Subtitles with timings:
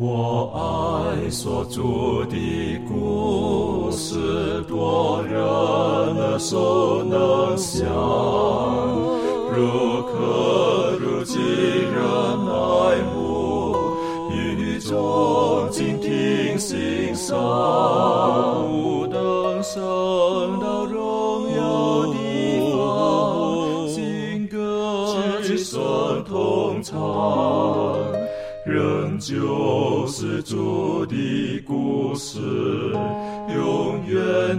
[0.00, 1.82] 我爱所著
[2.30, 7.84] 的故事，多人耳熟能想，
[9.50, 12.00] 如可如今人
[12.46, 13.74] 爱慕，
[14.30, 17.36] 语中静听心伤，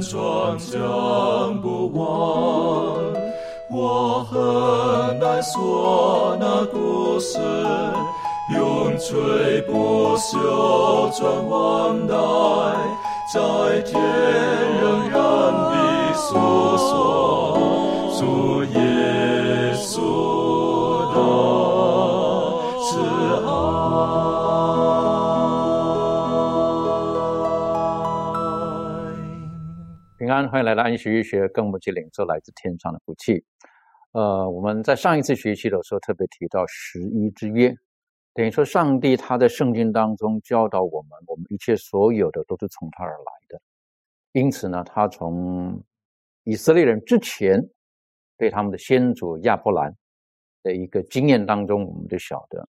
[0.10, 2.98] 转将不忘。
[3.72, 7.38] 我很难说那故事，
[8.56, 12.16] 永垂不朽传万代，
[13.32, 14.02] 在天
[14.82, 15.20] 仍然
[15.54, 16.28] 的诉
[16.76, 16.90] 说
[18.18, 18.80] 主耶
[30.48, 33.44] 欢迎来到安息医学，更不及领受来自天上的福气。
[34.14, 37.76] 呃，我们在上一次学习的时候特别提到十一之约，
[38.34, 43.60] 等于说上帝他在圣经当中教导我们，我们一切所有的都是从他而来的。
[44.32, 45.84] 因此呢，他从
[46.44, 47.62] 以色列人之前
[48.38, 49.94] 对他们的先祖亚伯兰
[50.64, 52.70] 的一个经验当中，我们就晓得，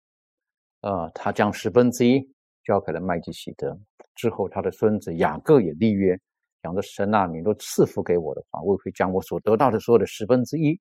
[0.82, 2.28] 呃，他将十分之一
[2.64, 3.78] 交给了麦基喜德，
[4.16, 6.18] 之后他的孙子雅各也立约，
[6.62, 10.80] 讲着神啊，你若赐福给我的话，我会将我所得到的所有的十分之一。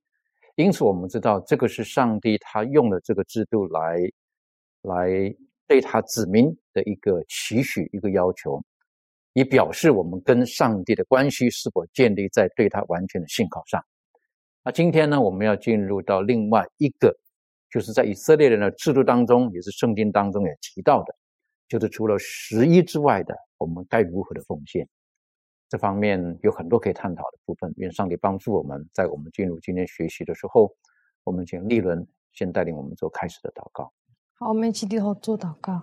[0.57, 3.99] 因此，我们知道这个是上帝他用了这个制度来
[4.83, 5.35] 来
[5.67, 8.63] 对他子民的一个期许、一个要求，
[9.35, 13.85] 以表示我们跟上帝的关系是否建立在对他完全的信靠上。
[14.65, 17.15] 那今天呢，我们要进入到另外一个，
[17.71, 21.15] 就是在以色列人的制度当中，也是圣经当中也提到的，
[21.69, 24.89] 就是除了十一之外的，我们该如何的奉献。
[25.69, 30.73] 这方面有很多可以探讨的部分，愿上帝帮助我们，在我们进入今天学习的时候，
[31.25, 33.93] 我们请立伦先带领我们做开始的祷告。
[34.35, 35.83] 好，我们一起低头做祷告。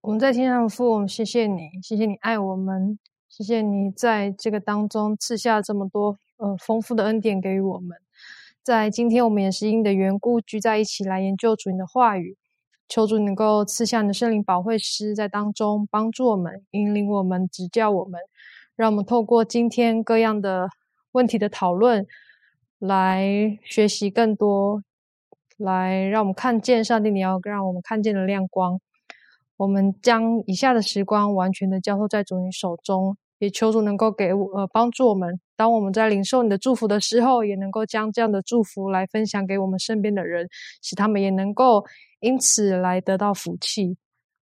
[0.00, 2.98] 我们在天上父，我们谢谢你，谢谢你爱我们，
[3.28, 7.96] 谢谢你在这个当中赐下这么多呃丰富的恩典给予我们。
[8.64, 12.36] 在今天，我们也是因你的缘故聚在一起来研究主你的话语，
[12.88, 18.20] 求主能够赐下你的圣灵保惠师在当中帮助我们，引领我们，指教我们，
[18.76, 20.68] 让我们透过今天各样的
[21.12, 22.06] 问题的讨论，
[22.78, 24.82] 来学习更多，
[25.56, 28.80] 来让我们看见上帝你要让我们看见的亮光。
[29.56, 35.40] 我们将以下的时光完全的交托在主你手中，也求主能够给我呃帮助我们。
[35.54, 40.48] 当我们在领受你的祝福的时候，也能够将这样的祝福来分享给我们身边的人，
[40.82, 41.84] 使他们也能够
[42.22, 43.98] 因此来得到福气。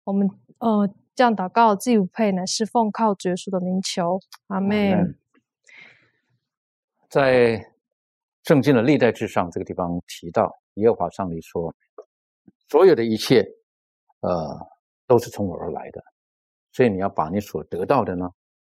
[0.06, 4.96] 我们呃这样祷告，自己不配，乃是奉靠主耶稣的名求，阿妹。
[7.09, 7.63] 在
[8.44, 11.74] 圣经的历代至上这个地方提到，耶和华上帝说，
[12.69, 13.46] 所有的一切，
[14.22, 14.31] 呃，
[15.06, 16.02] 都是从我而来的，
[16.72, 18.30] 所以你要把你所得到的呢，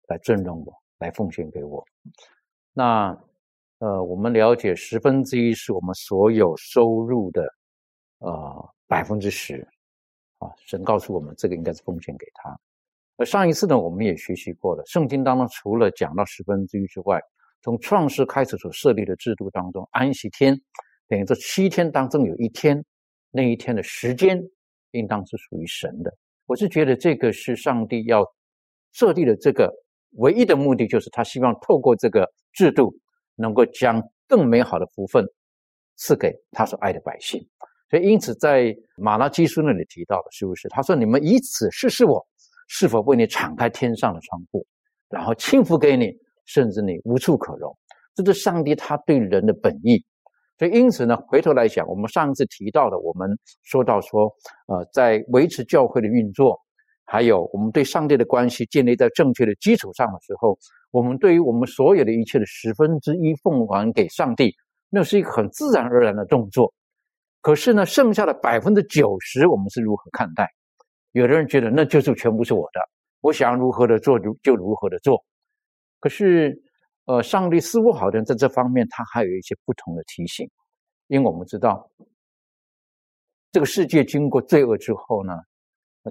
[0.08, 1.84] 来尊重我，来奉献给我。
[2.72, 3.16] 那
[3.78, 7.42] 呃，我们了解十分之一是我们所有收入的
[8.18, 9.66] 呃百分之十
[10.38, 12.56] 啊，神告诉我们这个应该是奉献给他。
[13.16, 17.20] 而上一次呢，我们也学习过了，圣经当中除了讲到十分之一之外，
[17.60, 20.56] 从创世开始所设立的制度当中，安息天
[21.08, 22.84] 等于这七天当中有一天，
[23.32, 24.40] 那一天的时间
[24.92, 26.16] 应当是属于神的。
[26.46, 28.24] 我是觉得这个是上帝要
[28.92, 29.68] 设立的这个
[30.18, 32.96] 唯一的目的，就是他希望透过这个制度，
[33.34, 35.26] 能够将更美好的福分
[35.96, 37.44] 赐给他所爱的百姓。
[37.90, 40.68] 所以，因此在马拉基书那里提到的，是不是？
[40.68, 42.24] 他说：“你们以此试试我，
[42.66, 44.66] 是否为你敞开天上的窗户，
[45.10, 46.10] 然后倾福给你，
[46.46, 47.76] 甚至你无处可容。”
[48.16, 50.02] 这是上帝他对人的本意。
[50.58, 53.28] 所以，因此呢，回头来讲，我们上一次提到的，我们
[53.64, 54.32] 说到说，
[54.66, 56.58] 呃，在维持教会的运作，
[57.04, 60.56] 还有我们对上帝的关系建立在正确的基础上的时候，
[60.90, 64.54] 我们对于我们所有的一切的十分之一奉还给上帝，
[64.90, 66.72] 那是一个很自然而然的动作。
[67.44, 70.48] 可是呢，剩下的百分之九十，我们是如何看待？
[71.12, 72.80] 有的人觉得那就是全部是我的，
[73.20, 75.22] 我想如何的做就就如何的做。
[76.00, 76.58] 可是，
[77.04, 80.48] 呃，上帝似乎好像在这方面他还有一些不同的提醒，
[81.08, 81.86] 因为我们知道，
[83.52, 85.34] 这个世界经过罪恶之后呢，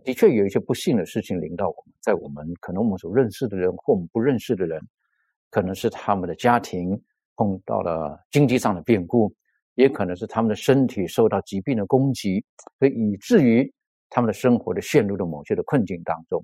[0.04, 4.80] 的确有一些不幸的事情临到我们，在我们可能我们所认识的人或我们不认识的人，
[5.50, 6.90] 可能是他们的家庭
[7.38, 9.34] 碰到了经济上的变故。
[9.76, 12.44] 也可能是他们的身体受到疾病的攻击，
[12.80, 13.72] 所以以至于
[14.10, 16.44] 他们的生活的陷入了某些的困境当中。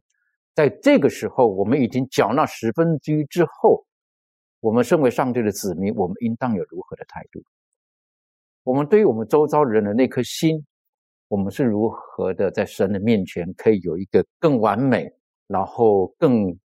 [0.56, 3.86] 在这个时候，我们已经缴纳十分之一之后，
[4.60, 7.42] 我们身为上帝的子民，我们应当有如何的态度？
[8.64, 10.66] 我们对于我们周遭人的那颗心，
[11.28, 15.10] 我们是如何的在神的面前可以有一个更完美，
[15.48, 16.58] 然后更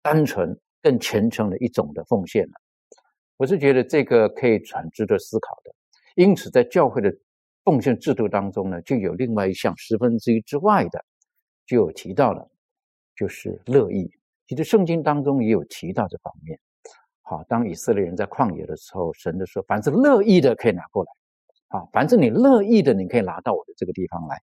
[0.00, 2.54] 单纯、更虔诚的一种的奉献呢？
[3.36, 5.74] 我是觉得这个可以很值得思考的。
[6.16, 7.12] 因此，在教会的
[7.64, 11.04] 奉献制度当中呢，就有另外一项十分之一之外的，
[11.66, 12.48] 就有提到了。
[13.14, 14.10] 就是乐意，
[14.48, 16.58] 其实圣经当中也有提到这方面。
[17.20, 21.78] 好，当以色列人在旷野的时候，神就说：“凡是乐意的，可以拿过来。
[21.78, 24.36] 啊，凡是你乐意的，你可以拿到我的这个地方来。”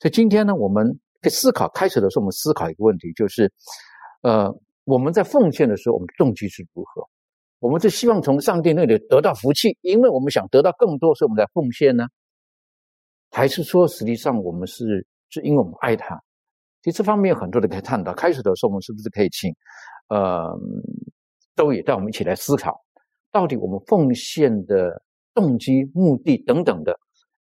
[0.00, 3.52] 所以今天呢，我们可以思考，开始的时候我们思考一个问题，就是，
[4.22, 4.50] 呃，
[4.84, 7.06] 我们在奉献的时候，我们动机是如何？
[7.64, 12.06] 我们是希望从上帝那里得到福气，因为我们想得到更多，所以我们的奉献呢？
[13.30, 16.14] 还是说，实际上我们是是因为我们爱他？
[16.82, 18.12] 其实这方面很多的可以探讨。
[18.12, 19.50] 开始的时候，我们是不是可以请，
[20.08, 20.54] 呃，
[21.56, 22.78] 周也带我们一起来思考，
[23.32, 25.02] 到底我们奉献的
[25.32, 26.94] 动机、目的等等的，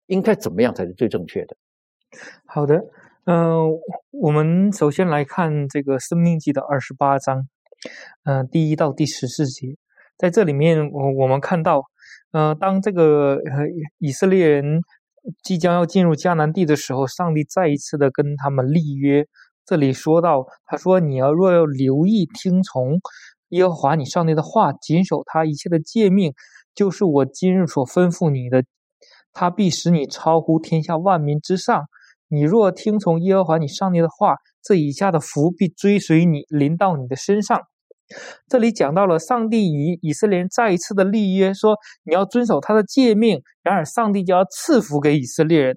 [0.09, 1.57] 应该怎么样才是最正确的？
[2.45, 2.79] 好的，
[3.25, 3.71] 嗯，
[4.11, 7.49] 我们首先来看这个《生命记》的二十八章，
[8.25, 9.75] 嗯，第一到第十四节，
[10.21, 11.83] 在这里面，我我们看到，
[12.33, 13.39] 呃，当这个
[13.99, 14.83] 以色列人。
[15.43, 19.27] 即将要进入迦南地的时候，上帝再一次的跟他们立约。
[19.67, 22.99] 这里说到，他说：“你要若要留意听从
[23.51, 26.33] 耶和华你上帝的话，谨守他一切的诫命，
[26.75, 28.65] 就是我今日所吩咐你的，
[29.35, 31.85] 他必使你超乎天下万民之上。
[32.29, 37.61] 你若听从耶和华你上帝的话，这以下的福必追随你，临到你的身上。”
[38.49, 45.77] 这里讲到了上帝与以色列人再一次的立约，说你要遵守他的诫命，然而上帝就要赐福给以色列人。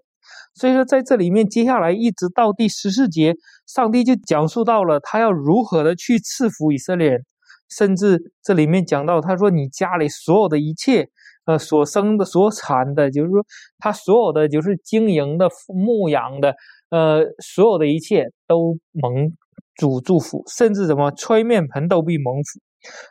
[0.55, 3.33] 所以说，在这里面，接下来一直到第十四节，
[3.65, 7.25] 上帝就讲述到了他要如何的去赐福以色列人，
[7.69, 11.07] 甚至这里面讲到，他说你家里所有的一切，
[11.45, 13.43] 呃，所生的、所产的，就是说
[13.79, 16.53] 他所有的就是经营的、牧养的，
[16.91, 19.31] 呃，所有的一切都蒙。
[19.75, 22.59] 主祝福，甚至什么吹面盆都必蒙福，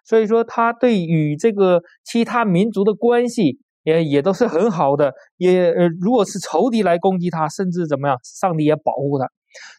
[0.05, 5.13] 所以说他对与这个其他民族的关系也也都是很好的。
[5.37, 9.27] 也呃，如果是仇敌来攻击他，甚至怎么样，上帝也保护他。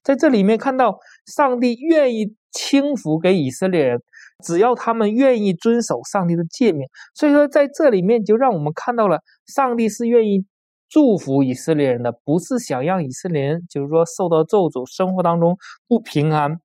[0.03, 4.00] 在这里面看到上帝愿意轻福给以色列人，
[4.44, 6.88] 只要他们愿意遵守上帝的诫命。
[7.15, 10.45] 所以说在这里面就让我们看到了上帝是愿意
[10.89, 15.57] 祝福以色列人的，不是想让以色列人就是说受到咒诅，生活当中
[15.88, 16.59] 不平安。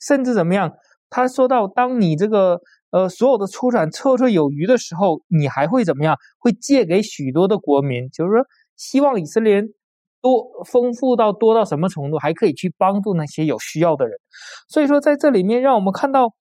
[0.00, 0.72] 甚至怎么样？
[1.10, 2.58] 他说到，当你这个
[2.90, 6.16] 呃所有的出产绰绰有余的时候，你还会怎么样？
[6.38, 8.44] 会借给许多的国民，就是说，
[8.76, 9.68] 希望以色列人
[10.22, 14.16] 多丰富到多到什么程度，还可以去帮助那些有需要的人。
[14.68, 16.32] 所以说，在这里面，让我们看到，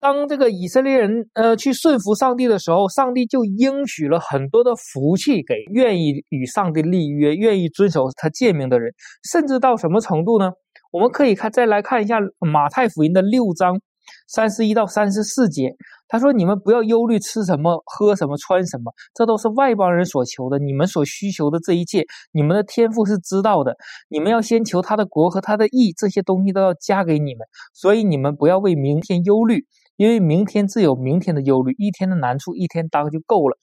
[0.00, 8.92] 当这个以色列人呃去顺服上帝的时候，上帝就应许了很多的福气给愿意与上帝立约、愿意遵守他诫命的人，
[9.30, 10.50] 甚至到什么程度呢？
[10.90, 13.80] 我们可以看，再来看一下马太福音的六章
[14.26, 15.76] 三十一到三十四节。
[16.08, 20.58] 他说：“你们不要忧虑吃什么、喝什么、穿什么，这都是外邦人所求的。
[20.58, 23.76] 你们所需求的这一切，你们的天赋是知道的。
[24.08, 27.46] 你们要先求他的国和他的义，这些东西都要加给你们。
[27.72, 29.64] 所以你们不要为明天忧虑，
[29.96, 33.56] 因为明天自有明天的忧虑，一天的难处一天当就够了。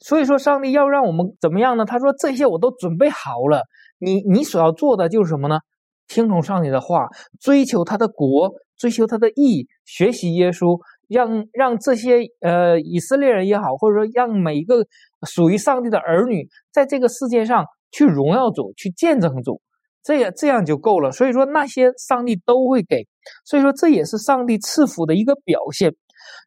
[0.00, 1.86] 所以说，上帝要让我们怎么样呢？
[1.86, 3.62] 他说：这些我都准备好了。
[3.98, 5.60] 你你所要做的就是什么呢？”
[6.06, 7.08] 听从上帝的话，
[7.40, 14.84] 追求他的国，追求他的义，学习耶稣，让让这些呃以色列人也好，或者说让每一个
[15.26, 19.60] 属于上帝的儿女，在这个世界上去荣耀主，去见证主，
[20.02, 21.10] 这样这样就够了。
[21.12, 23.06] 所以说那些上帝都会给，
[23.44, 25.94] 所以说这也是上帝赐福的一个表现。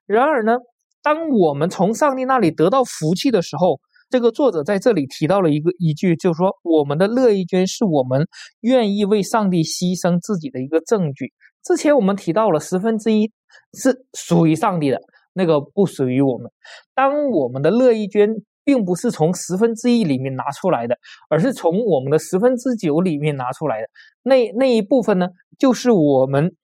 [0.06, 0.58] 然而呢，
[1.02, 8.26] 当我们从上帝那里得到福气的时候，这个作者在这里提到了一个一句，就是说，我们的乐意捐是我们
[8.62, 11.34] 愿意为上帝牺牲自己的一个证据。
[11.64, 13.30] 之前我们提到了十分之一
[13.74, 14.98] 是属于上帝的，
[15.34, 16.50] 那个不属于我们。
[16.96, 18.30] 当我们的乐意捐
[18.64, 20.96] 并不是从十分之一里面拿出来的，
[21.30, 23.88] 而是从我们的十分之九里面拿出来的，
[24.24, 25.28] 那那一部分呢，
[25.60, 26.56] 就是我们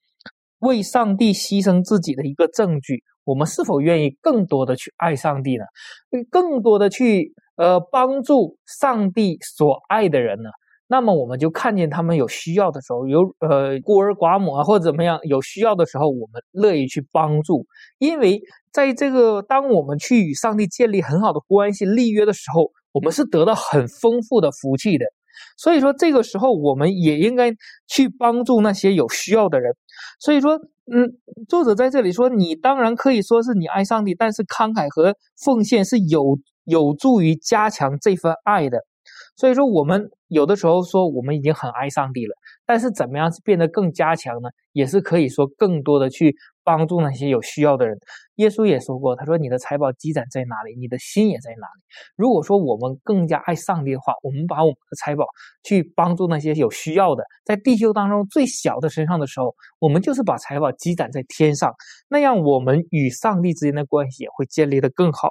[0.59, 3.03] 为上帝牺牲自己的一个证据。
[3.23, 5.63] 我们是否愿意更多的去爱上帝呢？
[6.29, 10.49] 更多的去呃帮助上帝所爱的人呢？
[10.87, 17.65] 那么我们就看见他们有需要的时候，有呃孤儿寡母啊或者怎么样有需要的时候，我们乐意去帮助。
[17.97, 25.05] 因为在这个当我们去与上帝建立很好的关系、立约的时候，我们是得到很丰富的福气的。
[25.57, 27.51] 所以说这个时候我们也应该
[27.87, 29.73] 去帮助那些有需要的人。
[30.19, 30.59] 所以说，
[30.91, 38.79] 嗯，作者在这里说，你当然可以说是你爱上帝，但是慷慨和奉献是有有助于加强这份爱的。
[39.35, 42.35] 所以说，我们有的时候说我们已经很爱上帝了，
[42.65, 44.49] 但是怎么样变得更加强呢？
[44.73, 47.97] 也是可以说更多的去帮助那些有需要的人。
[48.35, 51.81] 耶稣也说过，他说：“你的财宝积攒在哪里，你的心也在哪里。”
[52.17, 55.25] 如果说我们更加爱上帝的话，我们把我们的财宝
[55.63, 61.73] 去帮助那些有需要的，在地球当中最小的身上的时候，我们就是把财宝积攒在天上，
[62.09, 65.29] 那样我们与上帝之间的关系也会建立的更好。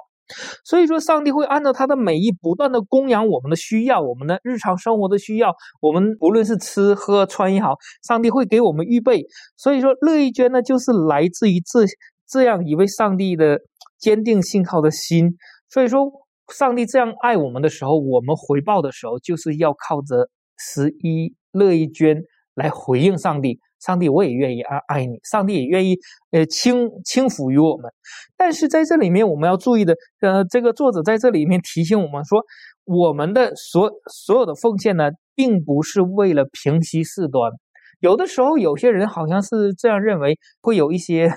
[0.63, 5.53] 所以说，上帝会按照他的美意，不断的供养我们的需要，我们的日常生活的需要。
[5.81, 7.75] 我们不论是吃喝穿也好，
[8.07, 9.25] 上帝会给我们预备。
[9.57, 11.85] 所以说，乐意捐呢，就是来自于这
[12.27, 13.59] 这样一位上帝的
[13.99, 15.35] 坚定信靠的心。
[15.69, 16.09] 所以说，
[16.53, 22.21] 上帝这样爱我们的时候，我们回报的时候，就是要靠着十一乐意捐
[22.55, 23.59] 来回应上帝。
[23.85, 25.19] 上帝，我也愿意爱爱你。
[25.23, 25.97] 上帝也愿意，
[26.31, 27.91] 呃，轻轻抚于我们。
[28.37, 32.43] 但是在这里面，我们要注意的，呃，这个作者在这里面提醒我们说，
[32.85, 37.51] 我们的所所有的奉献呢，并不是为了平息事端。
[37.99, 41.31] 有的时候，有些人好像是这样认为，会有一些。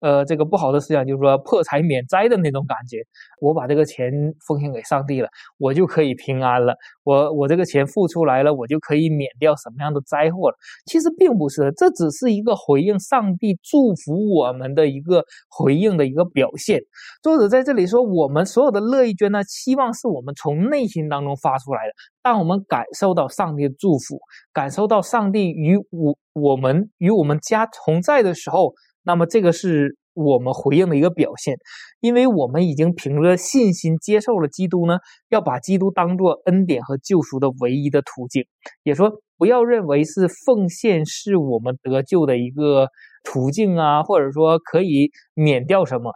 [0.00, 2.98] 呃，这个不好的思想就是说破财免灾的那种感觉。
[3.40, 4.10] 我把这个钱
[4.46, 5.28] 奉献给上帝了，
[5.58, 6.74] 我就可以平安了。
[7.04, 10.56] 我我这个钱付出来了，我就可以免掉什么样的灾祸了？
[10.86, 16.80] 其实并不是，这只是一个回应上帝祝福我们的一个回应的一个表现。
[17.22, 21.92] 作者在这里说，我们所有的乐意捐呢，希望是我们从内心当中发出来的。
[22.22, 24.18] 当我们感受到上帝的祝福，
[24.52, 28.72] 感受到上帝与我我们与我们家同在的时候。
[29.10, 31.56] 那么这个是我们回应的一个表现，
[31.98, 34.98] 因为我们已经凭着信心接受了基督呢，
[35.30, 38.44] 要把基督当做恩典和救赎的唯一的途径。
[38.84, 42.86] 也说不要认为是奉献是我们得救的一个
[43.24, 46.12] 途径啊，或者说可以免掉什么，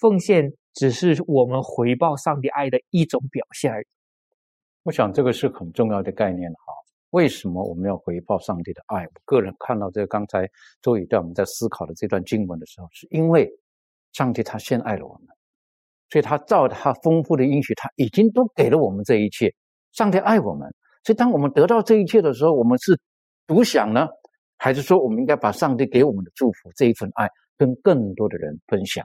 [0.00, 3.86] 奉献只是我们回报上帝爱的一种表现而已。
[4.84, 6.77] 我想这个是很重要的概念哈。
[7.10, 9.02] 为什么我们要回报上帝的爱？
[9.04, 10.48] 我个人看到这个刚才
[10.82, 13.50] 周宇在我们在思考的这段经文的时候，是因为
[14.12, 15.28] 上帝他先爱了我们，
[16.10, 19.52] 所以他照他丰富的应许，他已经都给了我们这一切。
[19.92, 20.68] 上帝爱我们，
[21.02, 22.98] 所以当我们得到这一切的时候，我们是
[23.46, 24.06] 独享呢，
[24.58, 29.02] 还是说我们应该把上帝给我们的祝福这一份爱跟更多的人分享？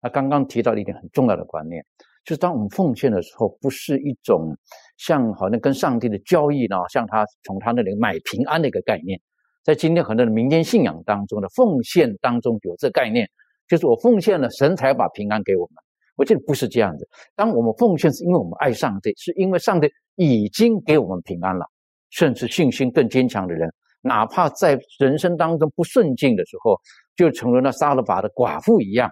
[0.00, 1.84] 那刚刚提到了一点很重要的观念。
[2.22, 4.56] 就是当我们奉献的时候，不是一种
[5.00, 9.18] 像好像跟上帝的交易呢，像他从他那里买平安的一个概念。
[9.64, 13.26] 在今天很多的民间信仰当中的奉献当中有这概念，
[13.66, 15.74] 就是我奉献了，神才把平安给我们。
[16.16, 17.08] 我觉得不是这样子。
[17.34, 21.64] 当我们奉献是因为我们爱上帝，是因为上帝已经给我们平安了，
[22.10, 26.78] 甚至信心更坚强的人，哪怕在人生当中不顺境的时候，
[27.16, 29.10] 就成了那杀了法的寡妇一样。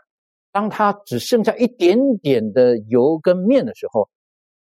[0.53, 4.09] 当他只剩下一点点的油跟面的时候，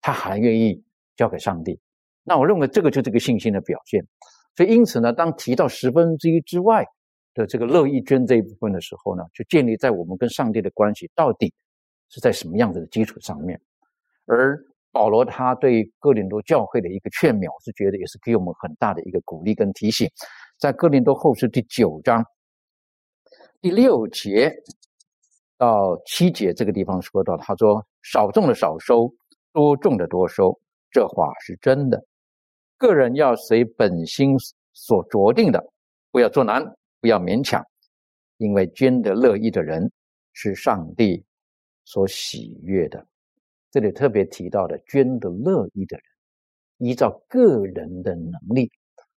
[0.00, 0.80] 他还愿意
[1.16, 1.80] 交给上帝。
[2.22, 4.06] 那我认为这个就是这个信心的表现。
[4.54, 6.84] 所以因此呢，当提到十分之一之外
[7.34, 11.52] 的这个乐意捐这一部分的时候呢，就建立在我们跟上帝的关系到底
[12.08, 13.60] 是在什么样子的基础上面。
[14.26, 14.58] 而
[14.92, 20.08] 保罗他对哥林多教会的一个劝勉，我是觉得也是给我们很大的一个鼓励跟提醒。
[20.58, 22.24] 在哥林多后书第九章
[23.60, 24.52] 第六节。
[25.58, 29.10] 到七节这个地方说到，他说：“少种的少收，
[29.54, 30.60] 多种的多收。”
[30.96, 32.02] 这话是真的。
[32.78, 34.34] 个人要随本心
[34.72, 35.62] 所着定的，
[36.10, 36.64] 不要做难，
[37.02, 37.62] 不要勉强，
[38.38, 39.92] 因为捐得乐意的人
[40.32, 41.22] 是上帝
[41.84, 43.06] 所喜悦的。
[43.70, 46.04] 这里特别提到的捐得乐意的人，
[46.78, 48.72] 依照个人的能力，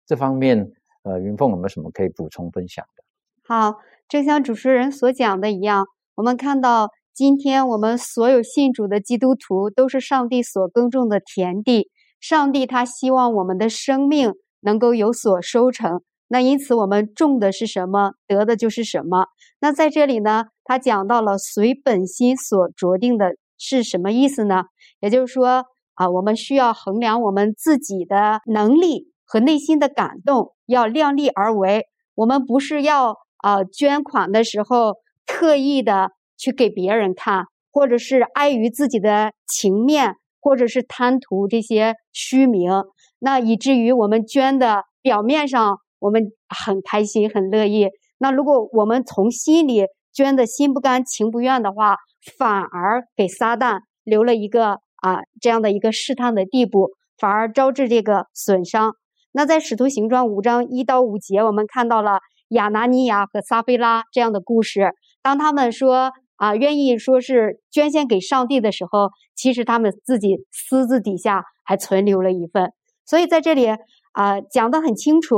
[0.05, 0.69] 这方面，
[1.03, 3.03] 呃，云凤有没有什么可以补充分享的？
[3.45, 5.85] 好，正像主持人所讲的一样。
[6.15, 11.89] 我们看到，今天我们所有信主的基督徒都是上帝所耕种的田地。
[12.21, 16.01] 上帝他希望我们的生命能够有所收成。
[16.29, 19.25] 那因此，我们种的是什么，得的就是什么。
[19.59, 24.63] 那在这里呢，他讲到了随本心所着定的是什么意思呢？
[25.01, 31.85] 也就是说啊，我们需要衡量我们自己的能力和内心的感动，要量力而为。
[32.15, 34.93] 我们不是要啊捐款的时候。
[35.31, 36.09] 特意的
[36.39, 42.71] 去给别人看，或者是碍于自己的情面，或者是贪图这些虚名，
[43.19, 51.97] 那以至于我们捐的表面上我们很开心很乐意，那如果我们从心里捐的心不甘情不愿的话，
[52.37, 56.89] 反而给撒旦留了一个啊这样的一个试探的地步。
[57.19, 58.93] 反而招致这个损伤。
[59.33, 64.93] 那在使徒行传五章一到五节，我们看到了亚拿尼亚和撒菲拉这样的故事。
[65.21, 72.71] 当他们说啊愿意说是捐献给上帝的时候，其实他们自己私自底下还存留了一份。
[73.05, 73.67] 所以在这里
[74.13, 75.35] 啊讲得很清楚，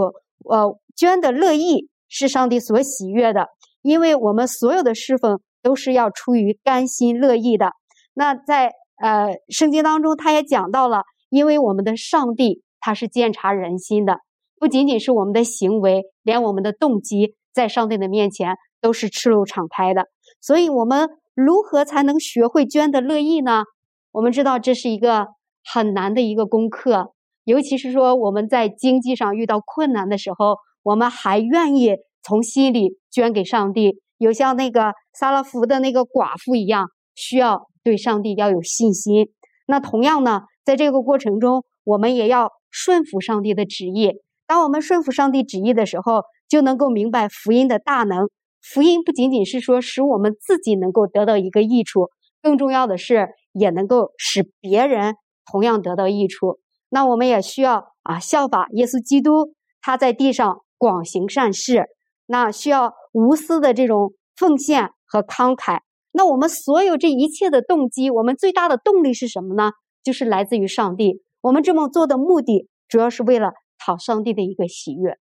[0.49, 3.47] 呃，捐的乐意是上帝所喜悦的，
[3.81, 7.71] 因为我们所有的侍奉都是要出于甘心乐意的。
[8.13, 14.17] 那在呃圣经当中，他也讲到了，因为我们的上帝他是鉴察人心的，
[14.59, 20.05] 不仅仅是我们的行为，连我们的动机在上帝的面前都是赤露敞开的。
[20.41, 23.63] 所以，我们如何才能学会捐的乐意呢？
[24.11, 25.27] 我们知道这是一个
[25.63, 37.67] 很难的一个功课，尤其是说我们在经济上遇到困难的时候，我们还愿意从心里捐给上帝，有像那个撒拉福的那个寡妇一样，需要。
[37.83, 39.29] 对上帝要有信心。
[39.65, 44.11] 那同样呢，在这个过程中，我们也要顺服上帝的旨意。
[44.45, 48.29] 当我们顺服上帝旨意的时候，就能够明白福音的大能。
[48.61, 52.09] 福音不仅仅是说使我们自己能够得到一个益处，
[52.41, 55.15] 更重要的是也能够使别人
[55.51, 56.59] 同样得到益处。
[56.89, 61.85] 那我们也需要啊效法耶稣基督，他在地上广行善事，
[62.27, 65.79] 那需要无私的这种奉献和慷慨。
[66.11, 69.71] 那我们所有这一切的动机，我们最大的动力是什么呢？
[70.03, 71.21] 就是来自于上帝。
[71.41, 73.53] 我们这么做的目的，主要是为了
[73.83, 75.17] 讨上帝的一个喜悦。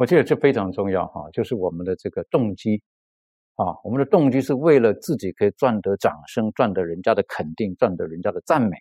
[0.00, 2.82] 我觉得这非常重要哈，就是我们的这个动机
[3.56, 8.78] 啊，我们的动机是为了自己可以赚得掌声、赚得人家的肯定、赚得人家的赞美，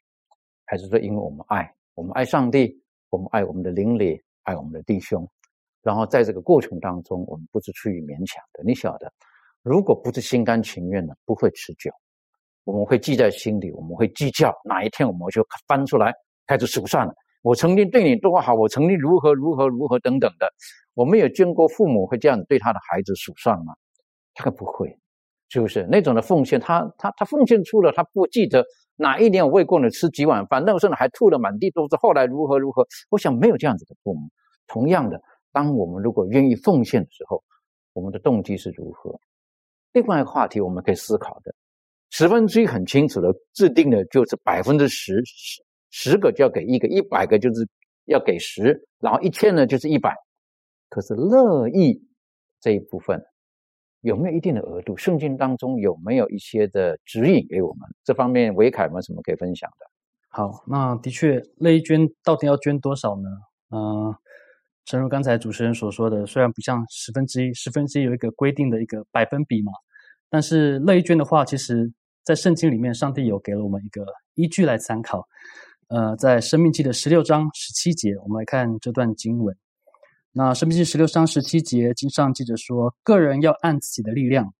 [0.65, 2.73] 还是说因为我们爱，我们爱上帝，
[3.09, 5.29] 我们爱我们的邻里，爱我们的弟兄，
[5.81, 9.11] 然后在这个过程当中，我们不是出于勉强的，你晓得。
[9.61, 11.91] 如果不是心甘情愿的，不会持久。
[12.63, 14.57] 我们会记在心里，我们会计较。
[14.63, 16.13] 哪一天我们就翻出来
[16.47, 17.13] 开始数算了。
[17.41, 20.49] 我曾经对你多好，我曾经如何如何如何等等的。
[20.99, 23.73] 我们有见过父母会这样对他的孩子数算吗？
[24.33, 24.93] 他可不会，
[25.47, 25.87] 是不是？
[25.89, 28.65] 那种的奉献，他他他奉献出了，他不记得
[28.97, 31.95] 哪一年我喂过你吃几碗饭，那个时候还吐的满地都是。
[31.95, 32.85] 后来如何如何？
[33.11, 34.29] 我想没有这样子的父母。
[34.67, 35.17] 同样的，
[35.53, 37.41] 当我们如果愿意奉献的时候，
[37.93, 39.17] 我们的动机是如何？
[39.93, 41.55] 另外一个话题，我们可以思考的
[42.09, 47.65] 十分之一很清楚的制定的就是百分之十十十个就要给一个，一百个就是
[48.03, 50.13] 要给十，然后一千呢就是一百。
[50.89, 52.03] 可是乐意
[52.59, 53.23] 这一部分
[54.01, 54.97] 有没有一定的额度？
[54.97, 57.87] 圣经当中有没有一些的指引给我们？
[58.03, 59.85] 这方面维凯有没有什么可以分享的？
[60.29, 63.29] 好，那的确乐意捐到底要捐多少呢？
[63.71, 64.15] 嗯。
[64.85, 69.71] 正如刚才主持人所说的，虽然不像十分之一，十分之一有一个规定的一个百分比嘛，
[70.31, 75.27] 但是乐意捐的话，其实在圣经里面，上帝有给了我们一个依据来参考。
[75.89, 79.55] 呃，在生命记的十六章十七节，我们来看这段经文。
[80.31, 84.53] 那生命记十六章十七节，经上记着说，个人要按自己的力量，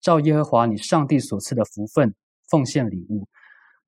[0.00, 2.14] 照耶和华你上帝所赐的福分
[2.48, 3.26] 奉献礼物。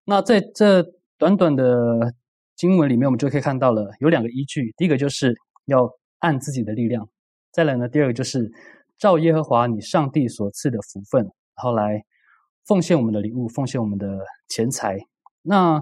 [0.05, 0.85] 那在这
[1.18, 2.14] 短短的
[2.57, 5.35] 经文里面，我们就可以看到了有两个依据，第一个就是。
[5.66, 7.09] 要按自己的力量，
[7.53, 7.88] 再来呢？
[7.88, 8.51] 第二个就是
[8.99, 12.05] 照耶和华你上帝所赐的福分，然后来
[12.66, 14.18] 奉献我们的礼物，奉献我们的
[14.49, 14.99] 钱财。
[15.40, 15.81] 那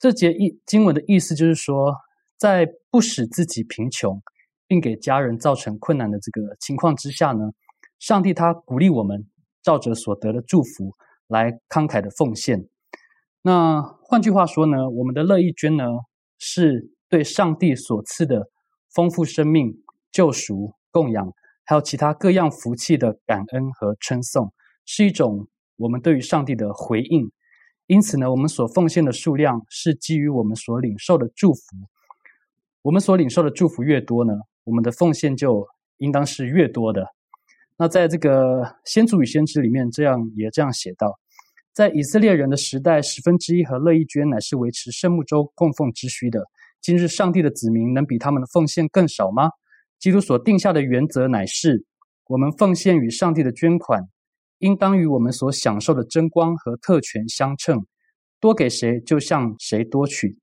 [0.00, 1.94] 这节意经文的意思就是说，
[2.36, 4.20] 在不使自己贫穷，
[4.72, 7.50] 并给家人造成困难的这个情况之下呢，
[7.98, 9.26] 上帝他鼓励我们
[9.62, 10.94] 照着所得的祝福
[11.28, 12.66] 来慷慨的奉献。
[13.42, 15.84] 那换句话说呢，我们的乐意捐呢，
[16.38, 18.48] 是对上帝所赐的。
[18.94, 19.74] 丰富生命、
[20.10, 21.30] 救赎、供养，
[21.64, 24.54] 还有其他各样福气的感恩和称颂，
[24.86, 27.30] 是一种我们对于上帝的回应。
[27.88, 31.60] 因此呢，我们所奉献的数量是基于我们所领受的祝福。
[32.82, 34.32] 我们所领受的祝福越多呢，
[34.64, 35.66] 我们的奉献就
[35.98, 37.06] 应当是越多的。
[37.76, 41.18] 那在这个《先祖与先知》里面，这样也这样写道：
[41.72, 46.44] 在以色列人的时代，十分之一和乐意捐乃是维持圣木周供奉之需的。
[46.80, 49.50] 今日上帝的子民能比他们的奉献更少吗？
[49.98, 51.84] 基督所定下的原则乃是：
[52.26, 54.02] 我们奉献与上帝的捐款，
[54.58, 57.86] 应当与我们所享受的争光和特权相称。
[58.40, 60.36] 多给谁，就向谁多取。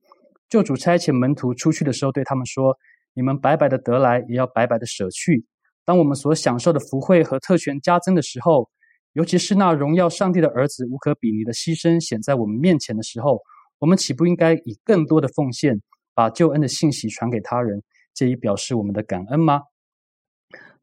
[0.47, 2.77] 救主差遣门徒出去的时候，对他们说
[3.19, 5.45] ：“你们白白的得来，也要白白的舍去。”
[5.83, 8.69] 当我们所享受的福惠和特权加增的时候，
[9.11, 13.41] 尤其是那荣耀上帝的儿子无可比拟的牺牲显在我们面前的时候，
[13.79, 15.81] 我们岂不应该以更多的奉献？
[16.13, 17.81] 把救恩的信息传给他人，
[18.13, 19.63] 借以表示我们的感恩吗？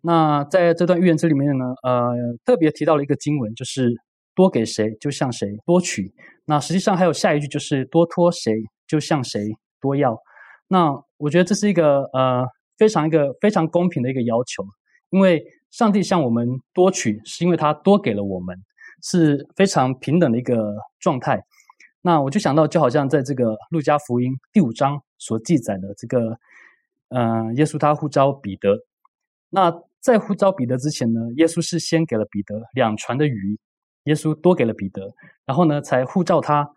[0.03, 3.93] 那在这段预言之里面呢，呃，特别提到了一个经文，就是
[4.35, 6.13] 多给谁，就向谁多取。
[6.47, 8.53] 那实际上还有下一句，就是多托谁，
[8.87, 9.41] 就向谁
[9.81, 10.17] 多要。
[10.69, 12.45] 那我觉得这是一个呃
[12.77, 14.65] 非常一个非常公平的一个要求，
[15.11, 18.57] 因为上帝向我们多取，是因为他多给了我们，
[19.03, 21.43] 是非常平等的一个状态。
[22.03, 26.39] 那我就想到，就好像在这个路加福音第五章所记载的这个，
[27.09, 28.79] 呃，耶稣他呼召彼得。
[29.51, 33.59] 那在呼召彼得之前呢，耶稣是先给了彼得两船的鱼，
[34.05, 35.03] 耶稣多给了彼得，
[35.45, 36.69] 然后呢才呼召他，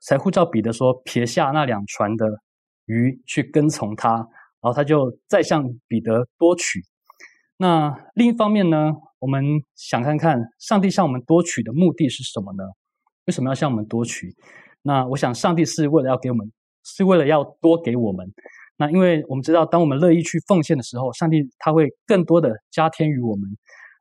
[0.00, 2.26] 才呼召彼得说撇下那两船的
[2.86, 4.26] 鱼去跟从他，然
[4.62, 6.80] 后他就再向彼得多取。
[7.56, 12.64] 那另一方面呢，我们想看看上帝向我们多取的目的是什么呢？
[13.26, 14.34] 为什么要向我们多取？
[14.82, 16.50] 那我想上帝是为了要给我们，
[16.84, 18.26] 是为了要多给我们。
[18.76, 23.48] 那因为我们知道，当我们乐意去奉献的时候，上帝他会更多的加添于我们。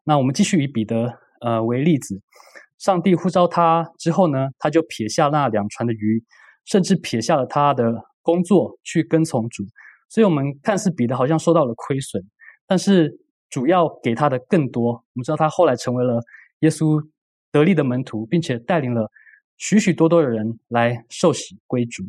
[0.04, 2.20] 那我们继续以彼得呃为例子，
[2.80, 6.24] 上帝呼召他之后呢，他就撇下那两船的鱼，
[6.66, 9.64] 甚至撇下了他的工作去跟从主。
[10.10, 12.22] 所以，我们看似彼得好像受到了亏损，
[12.68, 13.18] 但是
[13.50, 14.92] 主要给他的更多。
[14.92, 16.22] 我们知道他后来成为了
[16.60, 17.02] 耶稣
[17.52, 19.10] 得力的门徒，并且带领了
[19.58, 22.04] 许许多多的人来受洗归主。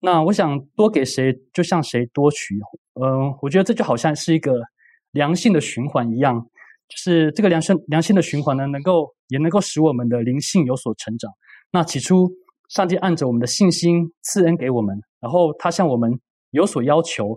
[0.00, 2.54] 那我想多给谁，就向谁多取。
[3.00, 4.52] 嗯，我觉得这就好像是一个
[5.12, 6.38] 良性的循环一样，
[6.88, 11.32] 就是这个良性良性的循环呢，能够也能够使我们的灵性有所成长。
[11.72, 12.30] 那起初，
[12.68, 17.34] 上帝按着我们的信心赐恩给我们，然后他向我们有所要求，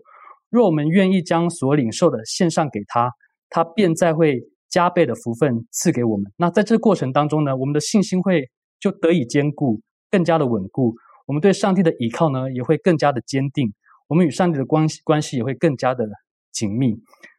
[0.50, 3.10] 若我们愿意将所领受的献上给他，
[3.50, 6.30] 他便再会加倍的福分赐给我们。
[6.36, 8.44] 那在这过程当中呢，我们的信心会
[8.78, 9.80] 就得以坚固，
[10.12, 10.94] 更加的稳固。
[11.28, 13.70] 我们对上帝的依靠呢，也会更加的坚定；
[14.10, 16.06] 我们与上帝的关系关系也会更加的
[16.52, 16.94] 紧密。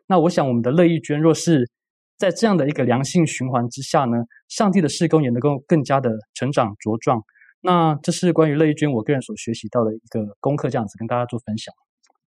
[0.07, 1.71] 那我想，我们的乐意捐，若是
[2.17, 4.17] 在这样的一个良性循环之下呢，
[4.49, 7.23] 上帝的事工也能够更加的成长茁壮。
[7.61, 11.75] 那这是关于乐意君我个人所学习到的一个功课，这样子跟大家做分享。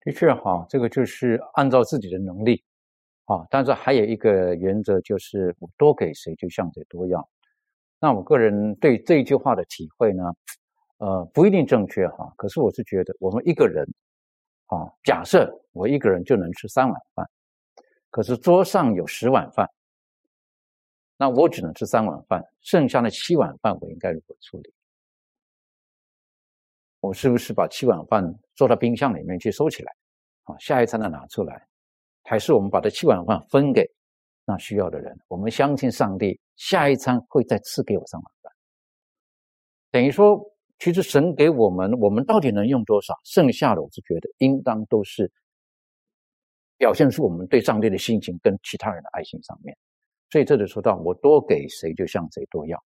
[0.01, 2.65] 的确，哈，这个就是按照自己的能力，
[3.27, 7.29] 啊，但是还有一个原则，就是我多给谁，就向谁多要。
[8.01, 10.25] 那我个人对这一句话的体会呢？
[10.99, 13.87] 呃，不一定正确哈，可是我是觉得，我们一个人，
[14.67, 17.27] 啊，假设我一个人就能吃三碗饭，
[18.11, 19.67] 可是桌上有十碗饭，
[21.17, 24.75] 那我只能吃三碗饭，剩下的七碗饭我应该如何处理？
[27.01, 29.93] 我是不是把七碗饭做到冰箱里面去收起来，
[30.45, 31.67] 啊，下一餐再拿出来？
[32.25, 33.85] 还是我们把这七碗饭分给
[34.45, 35.19] 那需要的人？
[35.29, 38.53] 我们相信上帝下一餐会再赐给我三碗饭，
[39.91, 40.41] 等于说。
[40.83, 43.15] 其实神给我们，我们到底能用多少？
[43.23, 45.31] 剩下的，我是觉得应当都是
[46.79, 49.77] 表现出我们对上帝的心情跟其他人的爱心上面。
[50.31, 52.83] 所以这就说到，我多给谁，就向谁多要。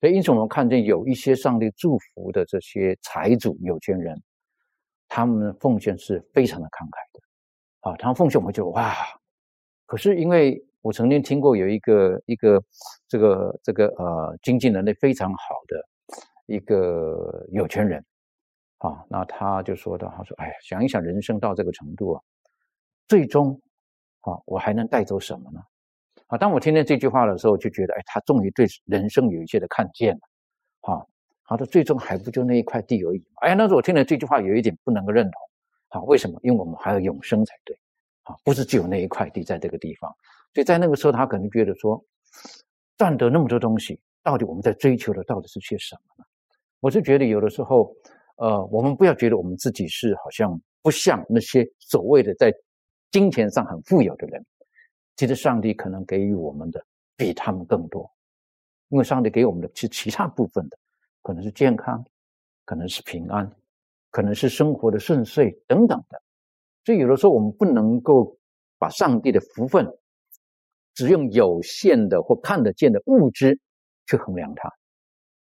[0.00, 4.20] 所以因此，我们看见有一些上帝祝福的这些财主、有钱人，
[5.08, 7.90] 他们奉献是非常的慷慨的。
[7.90, 8.94] 啊，他们奉献，我们就哇！
[9.86, 12.62] 可是因为我曾经听过有一个一个
[13.06, 15.86] 这个这个呃经济能力非常好的。
[16.46, 18.04] 一个有钱人，
[18.78, 22.20] 啊，那他就说的，他说：“哎呀，想一想，人生到这个程度啊，
[23.06, 23.52] 最终，
[24.22, 25.60] 啊，我还能带走什么呢？”
[26.30, 30.20] 啊，当我听见这句话的时候，就觉得，哎，他终于对人生有一些的看见了，
[30.94, 31.02] 啊，
[31.44, 35.32] 他说：“最终还不就那一块地而已。”哎呀，那时候我听了这句话，有一点不能够认同，
[35.88, 36.38] 啊，为什么？
[36.44, 37.76] 因为我们还要永生才对，
[38.22, 40.08] 啊，不是只有那一块地在这个地方。
[40.54, 42.00] 所以在那个时候，他可能觉得说，
[42.96, 46.24] 赚得那么多东西，到底我们在追求的到底是些什么呢？
[46.78, 47.92] 我是觉得有的时候，
[48.36, 52.54] 呃，我们不要觉得我们自己是好像不像那些所谓的在
[53.10, 54.46] 金钱上很富有的人，
[55.20, 56.82] 其实上帝可能给予我们的
[57.14, 58.10] 比他们更多，
[58.88, 60.78] 因为上帝给我们的是其他部分的，
[61.20, 62.02] 可能是健康，
[62.64, 63.54] 可能是平安，
[64.10, 66.22] 可能是生活的顺遂等等的，
[66.86, 68.34] 所以有的时候我们不能够
[68.78, 69.86] 把上帝的福分
[70.94, 73.60] 只用有限的或看得见的物质
[74.06, 74.72] 去衡量它。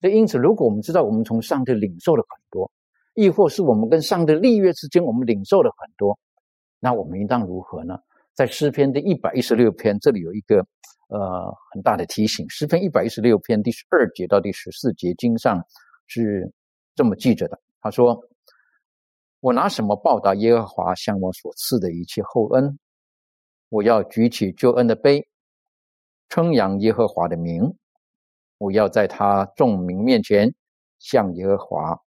[0.01, 2.69] 所以，因此，如果我们知道我们从上帝领受了很多，
[3.13, 6.19] 亦或是我们跟上帝立约之间，我们领受了很多，
[6.81, 7.97] 那我们应当如何呢？
[8.35, 10.57] 在诗篇的一百一十六篇，这里有一个
[11.07, 12.49] 呃很大的提醒。
[12.49, 15.63] 诗篇一百一十六篇第十二节到第十四节经上
[16.07, 16.51] 是
[16.95, 18.19] 这么记着的：他说
[19.39, 22.79] ：“我拿什么报答耶和华向我所赐的一切厚恩？
[23.69, 25.27] 我要举起救恩的杯，
[26.29, 27.73] 称扬耶和华的名。”
[28.59, 30.53] 我要在他众民面前
[30.97, 31.99] 向耶和华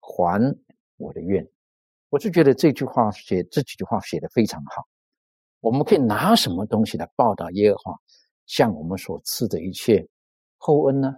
[0.00, 0.56] 还
[0.96, 1.46] 我的愿。
[2.08, 4.88] 我是觉得这句话写这几句话写的非常好。
[5.60, 7.94] 我们可以拿什么东西来报答耶和华
[8.46, 10.06] 向我们所赐的一切
[10.58, 11.14] 厚恩呢？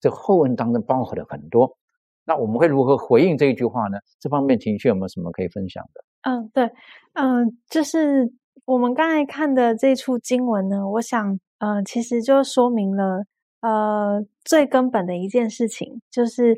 [0.00, 1.76] 这厚恩当中包含了很多。
[2.24, 3.98] 那我们会如何回应这一句话呢？
[4.18, 6.04] 这方面情绪有没有什么可以分享的？
[6.22, 6.70] 嗯，对，
[7.14, 8.32] 嗯，就是
[8.64, 13.24] 我们刚才看的这处经文呢，我想，呃，其实就说明了，
[13.60, 16.56] 呃，最根本的一件事情，就是，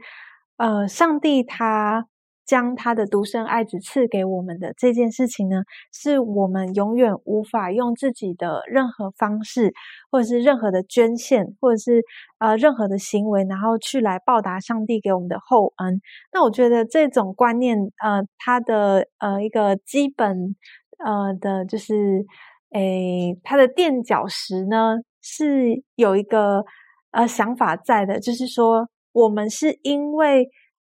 [0.56, 2.06] 呃，上帝他。
[2.46, 9.74] 将他的独生爱子赐给我们的这件事情呢，是我们永远无法用自己的任何方式，
[10.10, 12.02] 或者是任何的捐献，或者是
[12.38, 16.00] 呃任何的行为，然后去来报答上帝给我们的厚恩。
[16.32, 20.54] 那我觉得这种观念，呃，它的呃一个基本
[21.04, 22.24] 呃的，就是
[22.70, 26.64] 诶，它的垫脚石呢，是有一个
[27.10, 30.48] 呃想法在的，就是说我们是因为。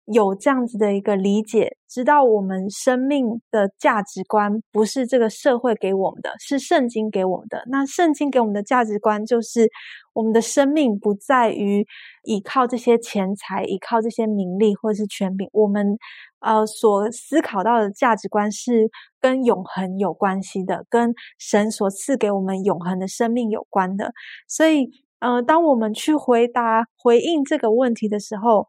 [0.06, 7.64] 有这样子的一个理解，知道我们生命的价值观不是这个社会给我们的，是圣经给我们的。
[7.68, 9.70] 那圣经给我们的价值观就是，
[10.14, 11.86] 我们的生命不在于
[12.24, 15.48] 依靠这些钱财，依靠这些名利或者是权柄。
[15.54, 15.98] 我们
[16.40, 24.12] 呃所思考到的价值观是跟永恒有关系的，跟神所赐给我们永恒的生命有关的。
[24.48, 28.68] 所以，呃，当我们去回答回应这个问题的时候，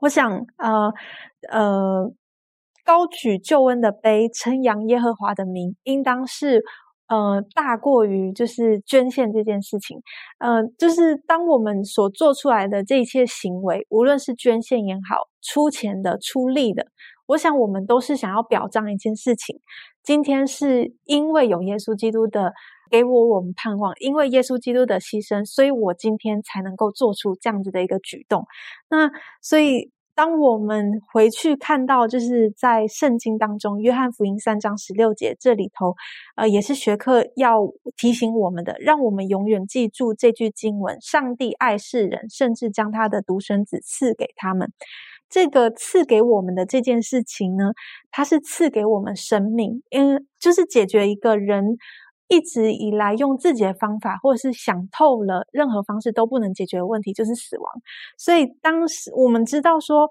[0.00, 0.92] 我想，呃，
[1.50, 2.12] 呃，
[2.84, 6.62] 高举救恩的杯，称扬耶和华的名，应当是，
[7.08, 9.98] 呃，大过于就是捐献这件事情。
[10.38, 16.86] 呃，就是当我们所做出来的这一切行为，无论是捐献也好，出钱的、出力的，
[17.28, 19.60] 我想我们都是想要表彰一件事情。
[20.02, 22.52] 今天是因为有耶稣基督的。
[22.90, 28.46] 给我我们盼望，因为耶稣基督的牺牲，所以我今天才能够做出这样子的一个举动。
[28.88, 29.10] 那
[29.42, 35.94] 所以，当我们回去看到，就是在圣经当中，约翰福音三章十六节这里头，
[36.36, 44.72] 呃，也是学课要提醒我们的，让我们永远记住这句经文：上帝爱世人，甚至将他的独生子赐给他们。
[45.28, 47.72] 这个赐给我们的这件事情呢，
[48.10, 51.76] 它是赐给我们生命，因为就是解决一个人。
[52.28, 57.72] 一直以来用自己的方法，或者是想透了任何方式都不能解决的问题，就是死亡。
[58.18, 60.08] 所以当时我们知道说，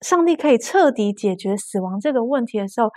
[0.00, 2.90] 上帝可以彻底解决死亡这个问题的时候，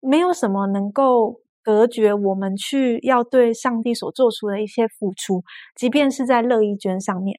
[0.00, 5.42] 没有什么能够隔绝我们去要对上帝所做出的一些付出，
[5.74, 7.36] 即便是在乐意捐上面。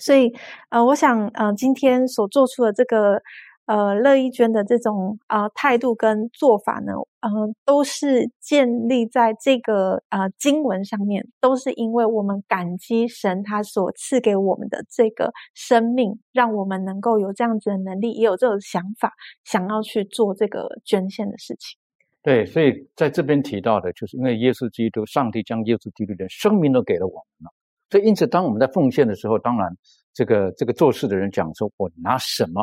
[0.00, 0.32] 所以，
[0.70, 3.22] 呃，我想，呃，今天所做出的这个。
[3.66, 7.30] 呃，乐意捐的这种啊态度跟做法呢，呃，
[7.64, 21.78] 都是建立在这个呃经文上面，都是因为我们感激神他所赐给我们的这个生命，让我们能够有这样子的能力，也有这种想法，想要去做这个捐献的事情。
[22.22, 27.52] 对，所以在这边提到的，就是因为耶稣基督，上帝将耶稣基督的生命都给了我们了，
[27.88, 29.74] 所以因此，当我们在奉献的时候，当然
[30.12, 32.62] 这个这个做事的人讲说，我拿什么？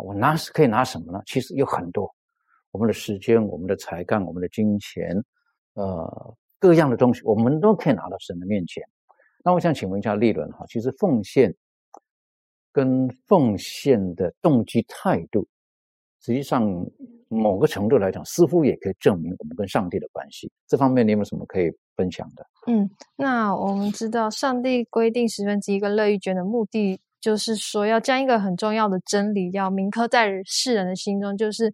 [0.00, 1.20] 我拿可以拿什么呢？
[1.26, 2.12] 其实有很多，
[2.70, 5.16] 我们的时间、我们的才干、我们的金钱，
[5.74, 8.82] 呃，各样的东西，我们都可以拿到神的面前。
[9.44, 11.54] 那我想请问一下利伦哈，其实奉献
[12.72, 15.46] 跟奉献的动机态度，
[16.20, 16.62] 实际上
[17.28, 20.50] 某个程度来讲，似乎也可以证明我们跟上帝的关系。
[20.66, 22.46] 这方面你有没有什么可以分享的？
[22.66, 27.00] 嗯，那我们知道，上帝规定十分之一个乐意捐的目的。
[27.20, 31.72] 就是说，要将一个很重要的真理要铭刻在世人的心中，就是，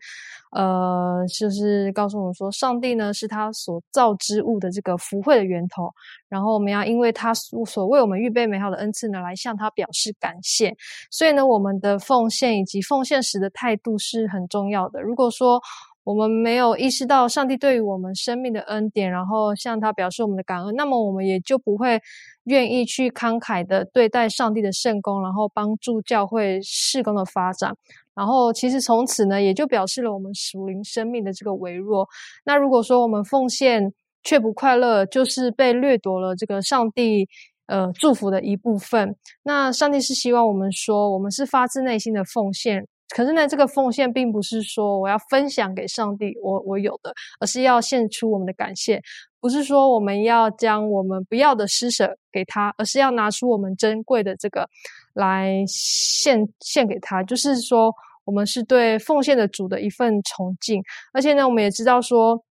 [0.52, 5.92] 呃，就是告诉我们说，上帝呢是他所造之物的这个福慧的源头，
[6.28, 10.74] 然后我们要因为他所为我们预备美好的恩赐呢，来向他表示感谢。
[11.10, 15.02] 所以呢，我们的奉献以及奉献时的态度是很重要的。
[15.02, 15.60] 如果说，
[16.04, 22.00] 我们没有意识到上帝对于我们生命的恩典，然后向他表示我们的感恩，那么我们也就不会
[22.44, 27.74] 愿意去慷慨的对待上帝的圣功，然后帮助教会事工的发展。
[28.14, 32.06] 然后其实从此呢，也就表示了我们属灵生命的这个微弱。
[32.44, 37.26] 那如果说我们奉献却不快乐，就是被掠夺了这个上帝
[37.66, 39.16] 呃祝福的一部分。
[39.42, 42.86] 那上帝是希望我们说，我们是发自内心的奉献。
[43.10, 49.00] 可是呢，这个奉献并不是说我要分享给上帝，我我有的，而是要献出我们的感谢。
[49.40, 54.66] 不是说我们要将我们不要的施舍给他，而是要拿出我们珍贵的这个
[55.12, 57.22] 来献献给他。
[57.22, 57.92] 就是说，
[58.24, 60.82] 我们是对奉献的主的一份崇敬。
[61.12, 62.42] 而且呢，我们也知道说，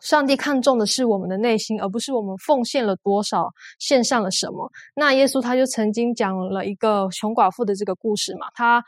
[0.00, 4.70] 上帝看重的是我们的内心，而不是我们奉献了多少，献上了什么。
[4.94, 8.82] 那耶稣他就曾经讲了一个穷寡妇的这个故事嘛，他。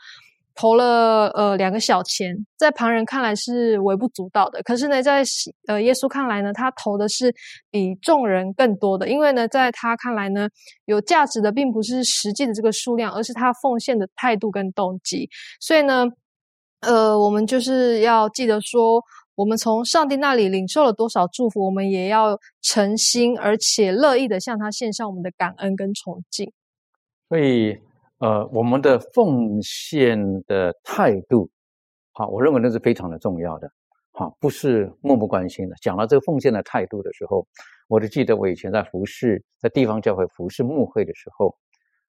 [0.53, 5.23] 投了呃两个小钱，在旁人看来是微不足道的，可是呢，在
[5.67, 7.33] 呃耶稣看来呢，他投的是
[7.69, 10.49] 比众人更多的，因为呢，在他看来呢，
[10.85, 15.29] 有价值的并不是实际的这个数量，而是他奉献的态度跟动机。
[15.59, 16.05] 所以呢，
[16.81, 19.01] 呃，我们就是要记得说，
[19.35, 26.51] 我们从上帝那里领受了多少祝福，我们也要诚心而且乐意的向他献上我们的感恩跟崇敬。
[27.29, 27.79] 所以。
[28.21, 31.49] 呃，我们的奉献的态度，
[32.11, 33.67] 好，我认为那是非常的重要的，
[34.11, 35.75] 好，不是漠不关心的。
[35.81, 37.47] 讲到这个奉献的态度的时候，
[37.87, 41.57] 我就记得我以前在服侍，在地方教会服侍牧会的时候，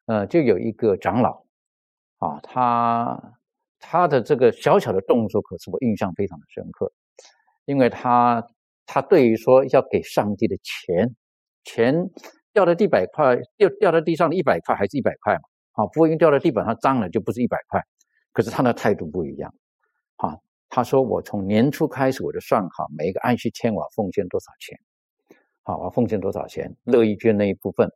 [0.04, 1.42] 呃，就有一个长老，
[2.18, 3.38] 啊，他
[3.80, 6.92] 他的这个小小的动作，可是我印象非常的深刻，
[7.64, 8.46] 因为他
[8.84, 11.16] 他对于说要给上帝的钱，
[11.64, 12.10] 钱
[12.52, 15.40] 掉在地百块，掉掉在地上的一百块还是一百块嘛。
[15.72, 17.80] 啊，不会因掉在地板上脏了就不是一百块，
[18.32, 19.54] 可是他的态度不一样。
[20.16, 20.36] 啊，
[20.68, 24.78] 他说我从年初开始我就算好每一个安息天我奉献多少钱，
[25.62, 27.90] 好，我要奉献多少钱，乐意捐那一部分。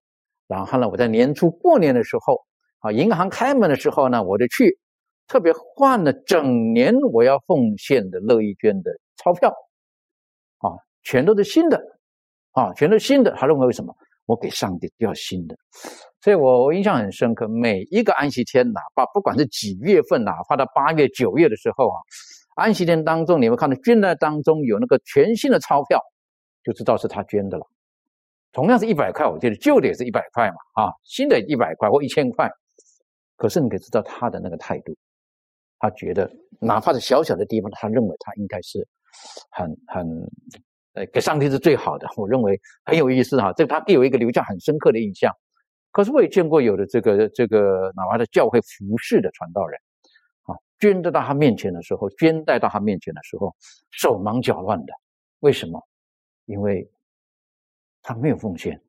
[0.46, 2.44] 然后呢，我在年初过年的时候，
[2.78, 4.78] 啊，银行开门的时候呢，我就去
[5.26, 9.50] 特别换了整年我要奉献的乐意捐的钞票，
[10.58, 10.70] 啊，
[11.02, 11.80] 全都是新的，
[12.52, 13.32] 啊，全都是新的。
[13.32, 13.94] 他认为为什么？
[14.26, 15.56] 我给上帝掉新的。
[16.20, 21.96] 所以我我印象很深刻，每一个安息天，哪怕不管是几月份，哪怕到八月、九月的时候啊，
[22.56, 26.00] 安息天当中，你会看到捐的当中有那个全新的钞票，
[26.64, 27.66] 就知道是他捐的了。
[28.52, 32.50] 同样是一百块，我记得旧的也是一百块嘛，啊，新的一百块或一千块，
[33.36, 34.96] 可是你可以知道他的那个态度，
[35.78, 38.88] 他觉得哪怕是小小的地方，他认为他应该是
[39.50, 40.08] 很很，
[40.96, 42.08] 呃，给上帝是最好的。
[42.16, 45.30] 我认为很有意思哈，这他给我一个留下很深刻的印象。
[45.92, 49.78] 可是我也见过有的这个这个哪怕是教会服侍的传道人，
[50.44, 53.54] 啊，捐得到他面前的时候，捐带到他面前的时候，
[53.90, 54.92] 手忙脚乱的。
[55.40, 55.78] 为什么？
[56.46, 56.90] 因为
[58.02, 58.80] 他没有奉献，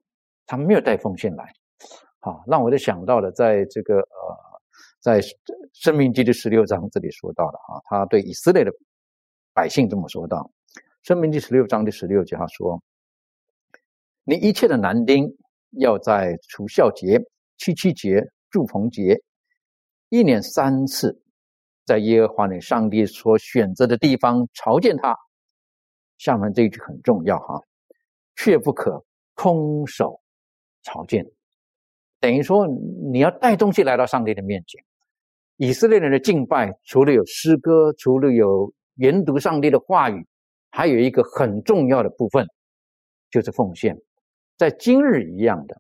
[0.46, 1.43] 他没有带奉献来。
[2.22, 4.38] 啊，让我就想到了，在这个呃，
[5.00, 5.22] 在
[5.74, 8.72] 生命记第十六章这里说到了啊，他对以色列的
[9.54, 10.50] 百姓这么说道：
[11.08, 12.84] 生命记十六章第十六节，他说
[14.28, 15.26] ：“你一切的男丁。”
[15.80, 17.17] 要在除孝节、
[17.58, 19.17] 七七节、祝棚节，
[20.10, 21.17] 一年三次，
[21.86, 25.15] 在耶和华你上帝所选择的地方朝见他。
[26.17, 27.58] 下面这一句很重要哈，
[28.36, 29.02] 却不可
[29.34, 30.20] 空手
[30.84, 31.26] 朝见。
[32.20, 32.67] 等于说
[33.13, 34.84] 你要带东西来到上帝的面前。
[35.56, 40.28] 以色列人的敬拜，除了有诗歌，除了有研读上帝的话语，
[40.77, 42.45] 还有一个很重要的部分，
[43.31, 43.97] 就是奉献。
[44.59, 45.75] 在今日一样的，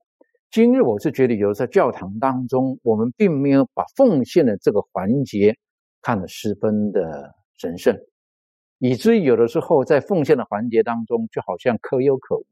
[0.49, 5.55] 今日我是觉得有在教堂当中，我们并没有把奉献的这个环节
[6.01, 7.95] 看得十分的神圣，
[8.79, 12.45] 以至于有的时候在奉献的环节当中，就好像可有可无。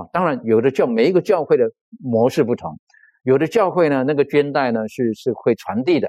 [0.00, 1.68] 啊，当然有的教每一个教会的
[1.98, 2.78] 模式不同，
[3.24, 6.06] 有的教会呢那个捐袋呢是是会传递的，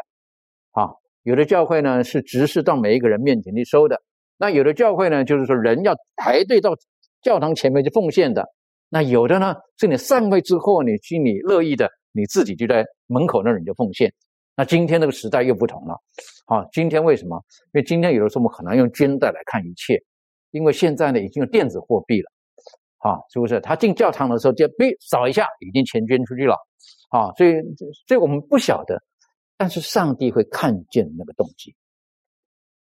[0.73, 0.91] 啊，
[1.23, 3.99] 有的教会呢是直视到每一个人面前去收的，
[4.39, 6.71] 那有的教会呢就是说人要排队到
[7.21, 8.43] 教堂前面去奉献的。
[8.91, 14.11] 那有的呢，是你上位之后，你心里乐意的，你自己就在门口那儿你就奉献。
[14.55, 15.93] 那今天这个时代又不同了，
[16.47, 17.37] 啊，今天为什么？
[17.73, 20.01] 因为今天有的时候我们很难用捐袋来看一切，
[20.49, 22.31] 因为现在呢已经有电子货币了，
[22.97, 23.59] 啊，是不是？
[23.61, 26.55] 他进教堂的时候就哔扫一下，已经钱捐出去了，
[27.09, 27.53] 啊，所以
[28.07, 28.99] 所以我们不晓得，
[29.55, 31.75] 但是上帝会看见那个动机，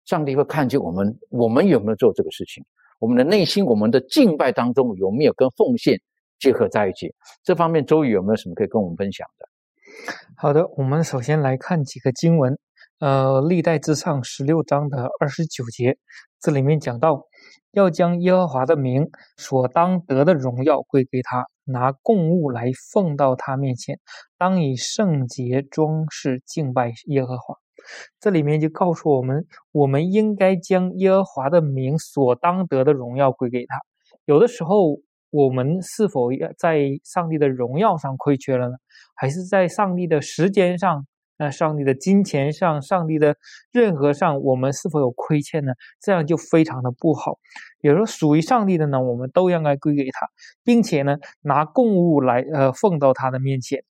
[0.08, 2.64] 上帝会看见我们我们有没有做这个事情。
[2.98, 6.00] 我们的内心，我们的敬拜当中有没有跟奉献
[6.38, 7.14] 结合在一起？
[7.44, 9.46] 这方面，周宇有没有什么可以跟我们分享的？
[10.38, 12.58] 好的，我们首先来看几个经文。
[13.00, 15.98] 呃，历代之上十六章的二十九节，
[16.40, 17.22] 这里面讲到，
[17.70, 24.00] 要将耶和华的名所当得的荣耀归给他，拿供物来奉到他面前，
[24.38, 27.54] 当以圣洁装饰敬拜耶和华。
[28.20, 33.76] 这里面就告诉我们，我们应该将耶和华的名所当得的荣耀归给他。
[34.24, 34.98] 有的时候，
[35.30, 38.74] 我们是否要在上帝的荣耀上亏缺了呢？
[39.14, 43.36] 还是在上帝的时间上、那上帝的金钱上、上帝的
[43.72, 45.72] 任何上，我们是否有亏欠呢？
[46.00, 47.38] 这样就非常的不好。
[47.80, 50.28] 有时候属于上帝的呢，我们都应该归给他，
[50.64, 53.84] 并且呢，拿供物来呃奉到他的面前。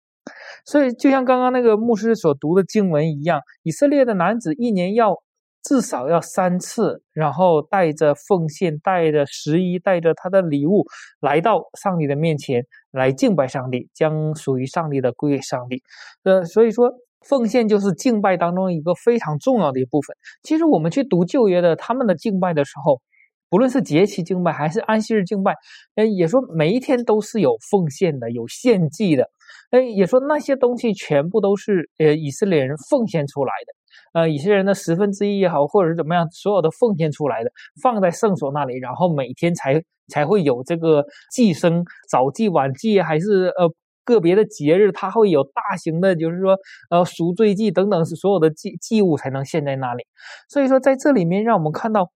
[0.64, 5.14] 所以，就像刚刚那个牧师所读的经文一样，以色列的男子一年要
[5.62, 10.84] 至少要三次，然后带着奉献、带着十一、带着他的礼物
[11.20, 15.82] 来到上帝的面前来敬拜上帝，将属于上帝的归给上帝。
[16.24, 16.92] 呃，所以说
[17.28, 20.16] 奉献就是敬拜当中一个非常重要的一部分。
[20.42, 23.00] 其实我们去读旧约的他们的敬拜的时候，
[23.48, 25.54] 不论是节期敬拜还是安息日敬拜，
[25.94, 29.30] 呃，也说每一天都是有奉献的，有献祭的。
[29.76, 37.50] 哎，也说那些东西全部都是呃以色列人奉献出来的，呃，以色列人的十分之一也好，或者是怎么样，所有的奉献出来的，
[37.82, 43.70] 放在圣所那里，然后每天才才会有这个祭生，早祭晚祭，还是呃。
[44.06, 46.56] 个别的节日，它会有大型的，就是说，
[46.90, 50.04] 呃，赎罪祭等等，是所有的祭祭物才能献在那里。
[50.48, 52.12] 所以说，在这里面，让我们看到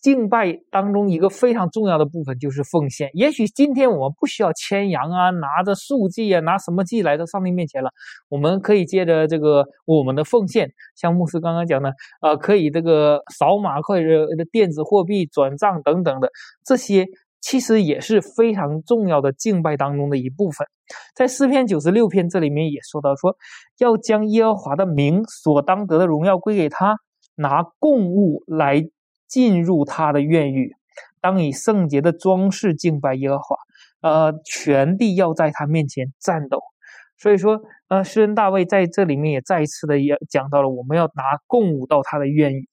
[0.00, 3.10] 敬拜当中一个非常重要的部分就是奉献。
[3.14, 7.90] 也许今天我们不需要牵羊啊，拿着素祭啊，拿什么祭来到上帝面前了，
[8.28, 11.92] 我们可以借着这个我们的奉献，像牧师刚刚讲的，
[12.22, 16.30] 呃，可以这个扫码或者电子货币转账等等的
[16.64, 17.06] 这些。
[17.42, 20.66] 其实也是非常重要的敬拜当中的一部分，
[21.16, 23.34] 在诗篇九十六篇这里面也说到说，
[23.78, 26.98] 要将耶和华的名所当得的荣耀归给他，
[27.36, 28.84] 拿供物来
[29.30, 30.74] 进入他的院宇，
[31.22, 33.56] 当以圣洁的装饰敬拜耶和华，
[34.02, 36.60] 呃，全地要在他面前颤抖。
[37.16, 42.68] 所以说，呃，诗人大卫在这里面也再一次的也讲到了，我们要拿供物到他的院宇。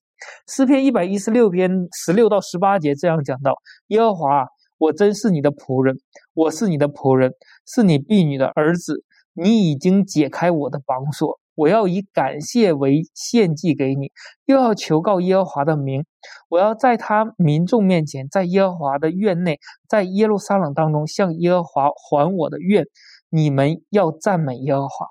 [0.48, 3.54] 诗篇一百一十六篇十六到十八节这样讲到，
[3.86, 4.46] 耶和华。
[4.78, 5.96] 我真是你的仆人，
[6.34, 7.32] 我是你的仆人，
[7.66, 9.04] 是你婢女的儿子。
[9.32, 14.12] 你已经解开我的绑锁，我要以感谢为献祭给你，
[14.46, 16.04] 又要求告耶和华的名。
[16.48, 22.84] 我要在他民众面前，在耶和华的院内，在耶路撒冷当中向耶和华还我的愿。
[23.28, 25.06] 你们要赞美耶和华。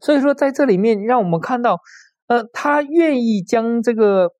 [0.00, 1.80] 所以说，在这里面，让我们看到，
[2.28, 4.30] 呃，他愿意将这个。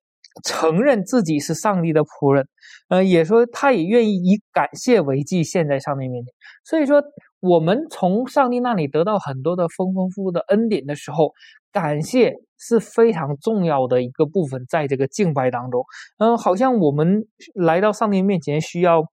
[0.44, 2.46] 承认自己是上帝的仆人，
[2.90, 6.30] 呃，也说他也愿意以感谢为祭献在上帝面前。
[6.62, 7.02] 所以说，
[7.40, 11.32] 我们从上帝那里得到很多的丰丰富富的恩典的时候，
[11.72, 15.84] 感谢是非常重要的一个部分，在这个敬拜当中。
[16.18, 19.04] 嗯，好像我们来到上帝面前需要。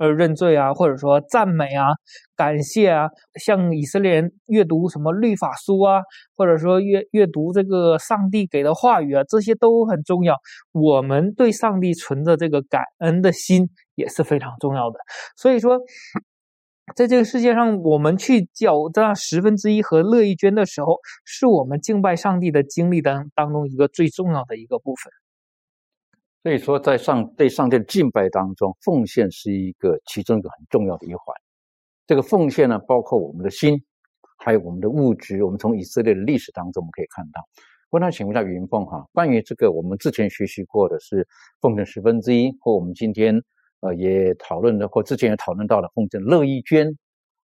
[0.00, 1.88] 呃，认罪啊，或者说赞美啊，
[2.34, 6.00] 感谢啊，像以色列人阅读什么律法书啊，
[6.34, 10.38] 或者说阅阅读这个上帝给的话语啊，这些都很重要。
[10.72, 14.98] 我们对上帝存着这个感恩的心也是非常重要的。
[15.36, 15.78] 所以说，
[16.96, 25.12] 在这个世界上，我们去缴这十分之一和乐意捐的时候，是我们敬拜上帝的经历当当中一个最重要的一个部分。
[26.42, 31.36] 所以说，在上对上帝的敬拜当中，奉献是一个其中一个很重要的一环。
[32.06, 33.82] 这个奉献呢，包括我们的心，
[34.38, 35.44] 还有我们的物质。
[35.44, 37.40] 我们从以色列的历史当中，我们可以看到。
[37.90, 41.26] 我想请问一下云凤哈，关于这个我们之前学习过的是
[41.60, 43.34] 奉献十分之一，或我们今天
[43.80, 46.96] 呃也讨论的，或之前也讨论到了奉献乐意捐。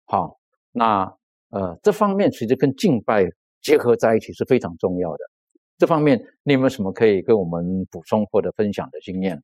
[0.07, 0.39] 好，
[0.73, 1.12] 那
[1.51, 3.27] 呃这方面其实跟敬拜
[3.61, 5.18] 结合在一起是非常重要的。
[5.79, 9.43] 这方面，你有没有什么可以跟我们补充或者分享的经验的？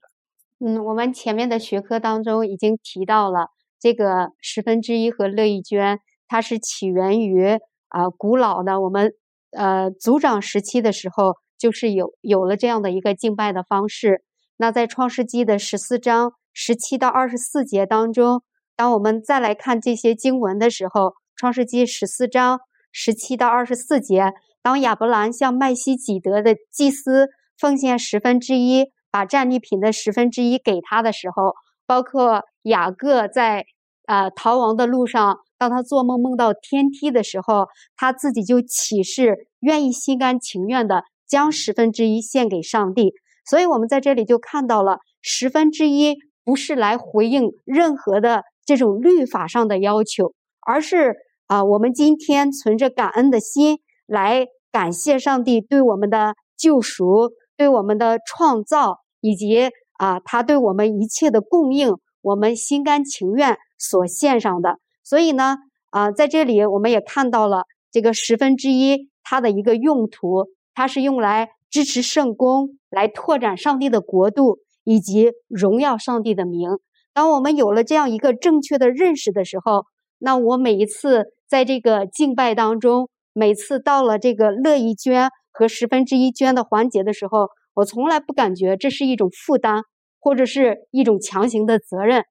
[0.61, 3.49] 嗯，我们前面的学科当中已经提到了
[3.81, 7.59] 这个十分之一和乐意捐，它是起源于
[7.89, 9.13] 啊古老的我们
[9.53, 14.23] 呃族长时期的时候，就是有有了这样的一个敬拜的方式。
[14.57, 18.43] 那在创世纪的十四章十七到二十四节当中，
[18.75, 22.59] 当我们再来看这些经文的时候，创世纪十四章
[22.91, 24.33] 十七到二十四节。
[24.61, 31.55] 当亚伯兰向麦西几德的祭司奉献十分之一，把战利品的十分之一给他的时候，
[31.87, 33.65] 包括雅各在
[34.09, 43.13] 呃逃亡的路上，当他做梦梦到天梯的时候，他自己就起誓，愿意心甘情愿的将十分之一献给上帝。
[43.49, 46.17] 所以，我们在这里就看到了十分之一
[46.49, 50.33] 不是来回应任何的这种律法上的要求，
[50.67, 51.15] 而是
[51.47, 54.47] 啊，我们今天存着感恩的心来。
[54.71, 64.79] 感谢上帝对我们的救赎，对我们的创造，以及啊，他对我们一切的供应，我们心甘情愿所献上的。
[65.03, 65.57] 所以呢，
[65.91, 74.59] 啊，在这里我们也看到了这个十分之一，它的一个用途，它是用来支持圣公，来拓展上帝的国度，
[74.89, 76.71] 以及荣耀上帝的名。
[77.13, 79.85] 当我们有了这样一个正确的认识的时候，
[80.19, 83.11] 那我每一次在这个敬拜当中。
[83.35, 89.83] 每次到了这个乐意捐和十分之一捐的环节的时候，我从来不感觉这是一种负担
[90.19, 92.25] 或者是一种强行的责任，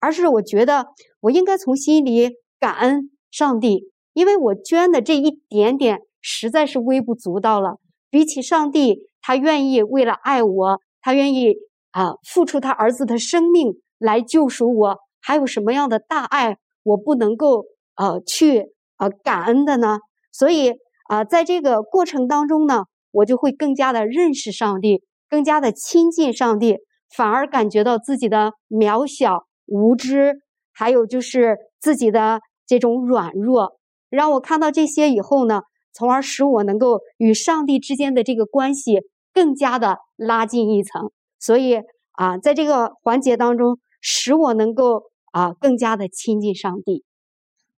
[0.00, 0.86] 而是我觉得
[1.20, 7.76] 我应该从心里感恩上帝，因为我捐的这一点点实在是微不足道了。
[8.08, 11.56] 比起上帝，他愿意为了爱我，他愿意
[11.94, 17.64] 啊付出他儿子的生命来救赎我，还有什么样的大爱我不能够
[17.94, 18.66] 呃去
[18.98, 20.00] 呃感恩的呢？
[20.32, 20.72] 所以
[21.08, 26.78] 啊，在这个过程当中呢，我就会更加的认识上帝，更加的亲近上帝，
[27.16, 30.40] 反而感觉到自己的渺小、无知，
[30.72, 33.78] 还有就是自己的这种软弱。
[34.10, 41.12] 让我看到这些以后呢，从而使我能够与上帝之间的这个关系更加的拉近一层。
[41.44, 41.78] 所以
[42.12, 47.04] 啊，在这个环节当中，使我能够啊更加的亲近上帝。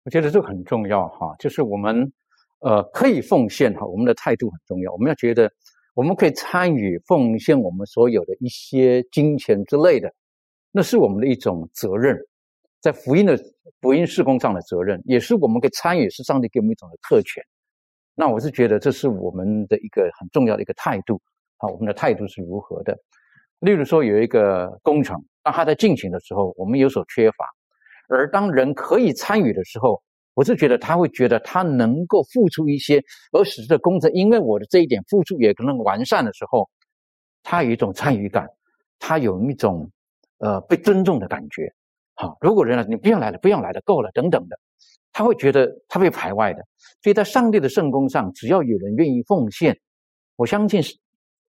[0.05, 2.13] 我觉得这个很重要哈，就是我们
[2.59, 4.93] 呃可以奉献哈，我们的态度很重要。
[4.93, 5.51] 我们要觉得
[5.95, 10.13] 我们可以参与奉献我们所有的一些金钱之类的，
[10.71, 12.19] 那是我们的一种责任，
[12.83, 13.35] 在福音的
[13.81, 17.43] 福音事工上的责任，也是我们可以参与，是上帝给我们一种的特权。
[18.15, 21.19] 那我是觉得这是我们的一个很重要的一个态度
[21.57, 22.95] 啊，我们的态度是如何的？
[23.65, 27.45] 例如说有一个工程，当它在进行的时候，我们有所缺乏。
[28.09, 30.03] 而当人可以参与的时候，
[30.35, 33.03] 我是觉得他会觉得他能够付出一些，
[33.33, 36.69] 而使这工程因为我的这一点付出也可能完善的时候，
[37.43, 38.47] 他有一种参与感，
[38.99, 39.91] 他有一种
[40.39, 41.73] 呃被尊重的感觉。
[42.15, 44.59] 好，如果人来你不要来了，不要来了，够了等等的，
[45.13, 46.63] 他会觉得他被排外的。
[47.03, 49.79] 所以在上帝的圣功上，只要有人愿意奉献，
[50.37, 50.95] 我相信是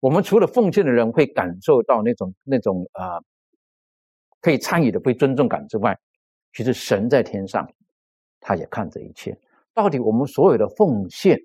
[0.00, 3.22] 我们除了奉献的人会感受到那种那种呃
[4.40, 5.96] 可以参与的被尊重感之外。
[6.52, 7.70] 其实神在天上，
[8.40, 9.38] 他也看这一切。
[9.72, 11.38] 到底我们所有的奉献，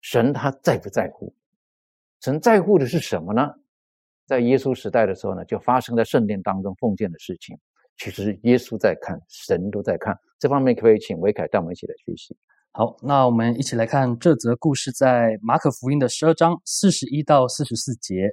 [0.00, 1.32] 神他在不在乎？
[2.20, 3.54] 神在乎的是什么呢？
[4.26, 7.56] 在耶稣时代的时候呢，就发生在圣殿当中奉献的事情。
[7.98, 10.18] 其实耶稣在看，神都在看。
[10.40, 12.36] 这方面可不可以请维凯带我们一起来学习？
[12.72, 18.30] 好，那我们一起来看这则故事，在马可福音的十二章四十一到四十四节。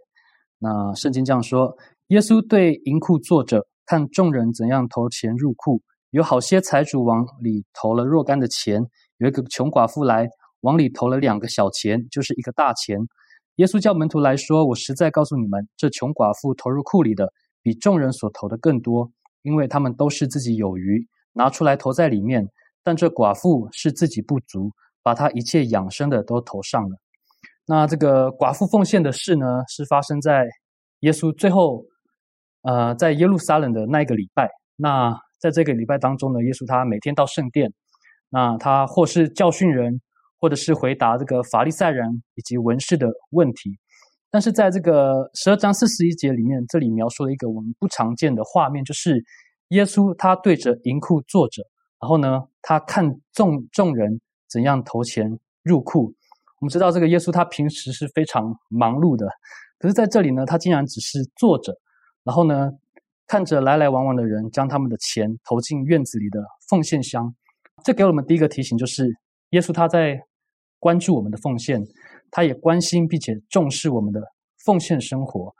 [0.59, 1.75] 那圣经这样说：
[2.09, 3.67] 耶稣对银库坐着。
[3.87, 8.85] 看众人怎样投钱入库，有好些财主往里投了若干的钱，
[9.17, 10.27] 有一个穷寡妇来
[10.59, 12.99] 往里投了两个小钱，就是一个大钱。
[13.55, 17.31] 耶稣叫门徒来说：“我实在告诉你们，这穷寡妇投入库里的
[17.63, 19.09] 比众人所投的更多，
[19.41, 22.43] 因为他们都是自己有余，拿出来投在里面；
[22.87, 24.71] 但这寡妇是自己不足，
[25.03, 26.95] 把她一切养生的都投上了。”
[27.67, 30.45] 那这个寡妇奉献的事呢，是发生在
[31.01, 31.83] 耶稣最后。
[32.63, 37.71] 呃，在耶路撒冷的那一个礼拜，那在这个礼拜当中呢，耶稣他每天到圣殿，
[38.29, 40.01] 那他或是教训人，
[40.37, 43.79] 或者是回答这个法利赛人以及文士的问题。
[44.29, 49.23] 但是在这个十二章四十一节里面，这里描述了一个我们不常见的画面，就是
[49.69, 51.63] 耶稣他对着银库坐着，
[51.99, 56.13] 然后呢，他看众众人怎样投钱入库。
[56.59, 59.27] 我们知道这个耶稣他平时是非常忙碌的，
[59.77, 61.75] 可是在这里呢，他竟然只是坐着。
[62.23, 62.71] 然后呢，
[63.25, 67.33] 看着来来往往的人将他们的钱投进院子里的奉献箱，
[67.83, 69.07] 这给我们第一个提醒，就是
[69.51, 70.19] 耶稣他在
[70.79, 71.81] 关注我们的奉献，
[72.31, 74.21] 他也关心并且重视我们的
[74.65, 75.53] 奉献生活。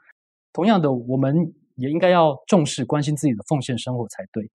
[0.51, 4.49] 同样的，我们也应该要重视关心自己的奉献生活才对。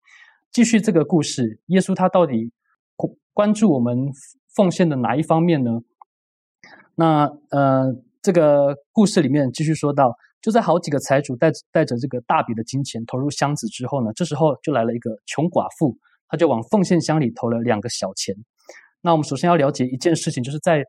[0.52, 2.52] 继续这个故事，耶稣他到底
[3.32, 4.10] 关注我们
[4.54, 5.80] 奉献的哪一方面呢？
[6.94, 10.14] 那呃，这个故事里面继续说到。
[10.42, 15.96] 就在好几个财主带带着这个大笔的金钱投入箱子之后呢，这时候就来了一个穷寡妇，
[16.28, 18.34] 她就往奉献箱里投了两个小钱。
[19.02, 20.84] 那我们首先要了解一件事情，就是在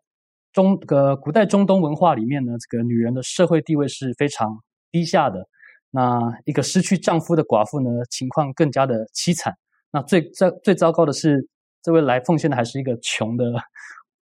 [0.51, 4.57] 中呃古代中东文化里面呢，这个女人的社会地位是非常
[4.91, 5.47] 低下的。
[5.95, 9.53] 那一个失去丈夫的寡妇呢，情况更加的凄惨。
[9.91, 11.47] 那最最最糟糕的是，
[11.81, 13.45] 这位来奉献的还是一个穷的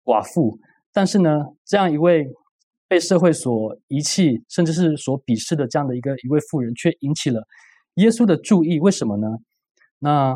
[0.04, 0.60] 寡妇。
[0.92, 2.28] 但是呢，这样一位。
[2.92, 7.44] 被社会所遗弃，甚至是所鄙视的这样的一个一位妇人，却引起了
[7.98, 8.80] 耶稣的注意。
[8.80, 9.28] 为什么呢？
[10.00, 10.36] 那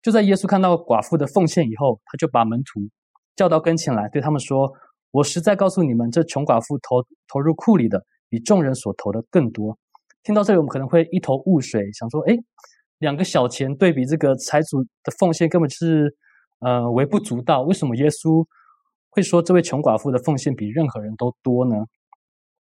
[0.00, 2.88] 就在耶稣看到寡妇的奉献以后，他就把门徒
[3.34, 4.72] 叫到跟前来，对他们说
[5.10, 9.76] ：“我实在告诉你们，这穷寡妇投投入库里的，比众人所投的更多。”
[10.22, 12.36] 听到这里，我们可能会一头雾水，想说：“哎，
[12.98, 16.14] 两个小钱对比这个财主的奉献，根本是
[16.60, 17.62] 呃微不足道。
[17.62, 18.44] 为什么耶稣？”
[19.12, 21.74] 会说这位穷寡妇的奉献比任何人都多呢？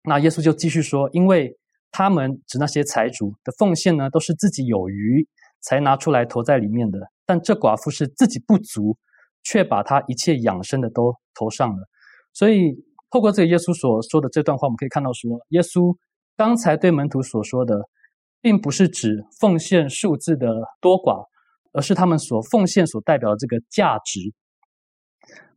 [0.04, 1.58] 那耶稣就继续说，因为
[1.90, 5.26] 他们指那些财主的奉献呢，都是自己有余
[5.60, 8.96] 才拿出来投在里面的，但这寡妇是自己不足，
[9.42, 11.88] 却把她一切养生的都投上了。
[12.32, 12.76] 所以
[13.10, 15.96] 透过这个耶稣所说的这段话，我们可以看到说，耶稣
[16.36, 17.88] 刚才对门徒所说的，
[18.40, 20.46] 并不是指奉献数字的
[20.80, 21.26] 多寡，
[21.72, 24.20] 而是他们所奉献所代表的这个价值。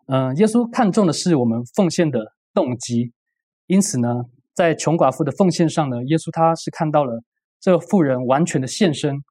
[0.08, 3.12] 嗯，耶稣看重的是我们奉献的动机，
[3.68, 4.24] 因此呢，
[4.56, 7.22] 在穷寡妇的奉献上呢，耶稣他是看到了
[7.60, 9.22] 这妇人完全的献身，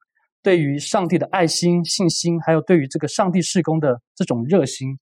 [0.43, 4.97] 对于上帝的爱心、信心，还有对于这个上帝事工的这种热心，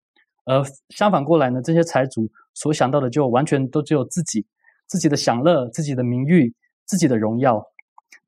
[0.45, 4.47] 而相反过来呢，这些财主所想到的就完全都只有自己、
[4.87, 7.63] 自己的享乐、自己的名誉、自己的荣耀。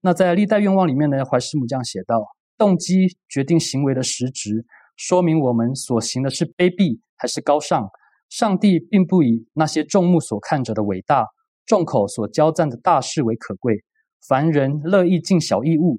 [0.01, 2.25] 那在历代愿望里面呢，怀师母这样写道：
[2.57, 4.65] 动机决定行为的实质，
[4.97, 7.89] 说明我们所行的是卑鄙还是高尚。
[8.29, 11.27] 上帝并不以那些众目所看着的伟大、
[11.65, 13.83] 众口所交赞的大事为可贵。
[14.29, 15.99] 凡人乐意尽小义务，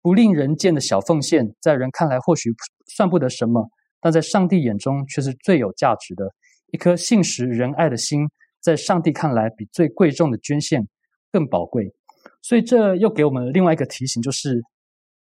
[0.00, 2.50] 不令人见的小奉献，在人看来或许
[2.86, 3.68] 算不得什么，
[4.00, 6.32] 但在上帝眼中却是最有价值的。
[6.70, 8.20] 一颗信实仁爱的心，
[8.64, 10.88] 在上帝看来比最贵重的捐献
[11.30, 11.92] 更宝贵。
[12.42, 14.62] 所以这又给我们另外一个提醒，就是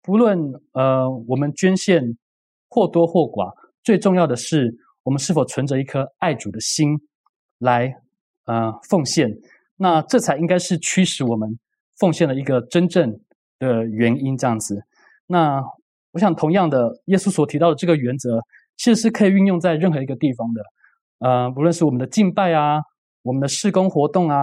[0.02, 0.40] 不论
[0.72, 2.18] 呃我们捐献
[2.70, 4.80] 或多或寡，最重要的是。
[5.06, 6.98] 我们是否存着一颗爱主的心
[7.60, 7.94] 来
[8.46, 9.30] 呃奉献？
[9.76, 11.60] 那这才应该是驱使我们
[12.00, 13.20] 奉献的一个真正
[13.60, 14.38] 的原因。
[14.38, 14.82] 这样子，
[15.28, 15.62] 那
[16.14, 18.40] 我想同样的，耶稣所提到的这个原则，
[18.78, 20.64] 其实是可以运用在任何一个地方的。
[21.20, 22.80] 呃，不论是我们的敬拜啊，
[23.24, 24.38] 我们的事工活动啊，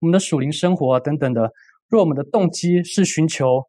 [0.00, 1.50] 我们的属灵生活啊等等的。
[1.88, 3.62] 若我们的动机是寻求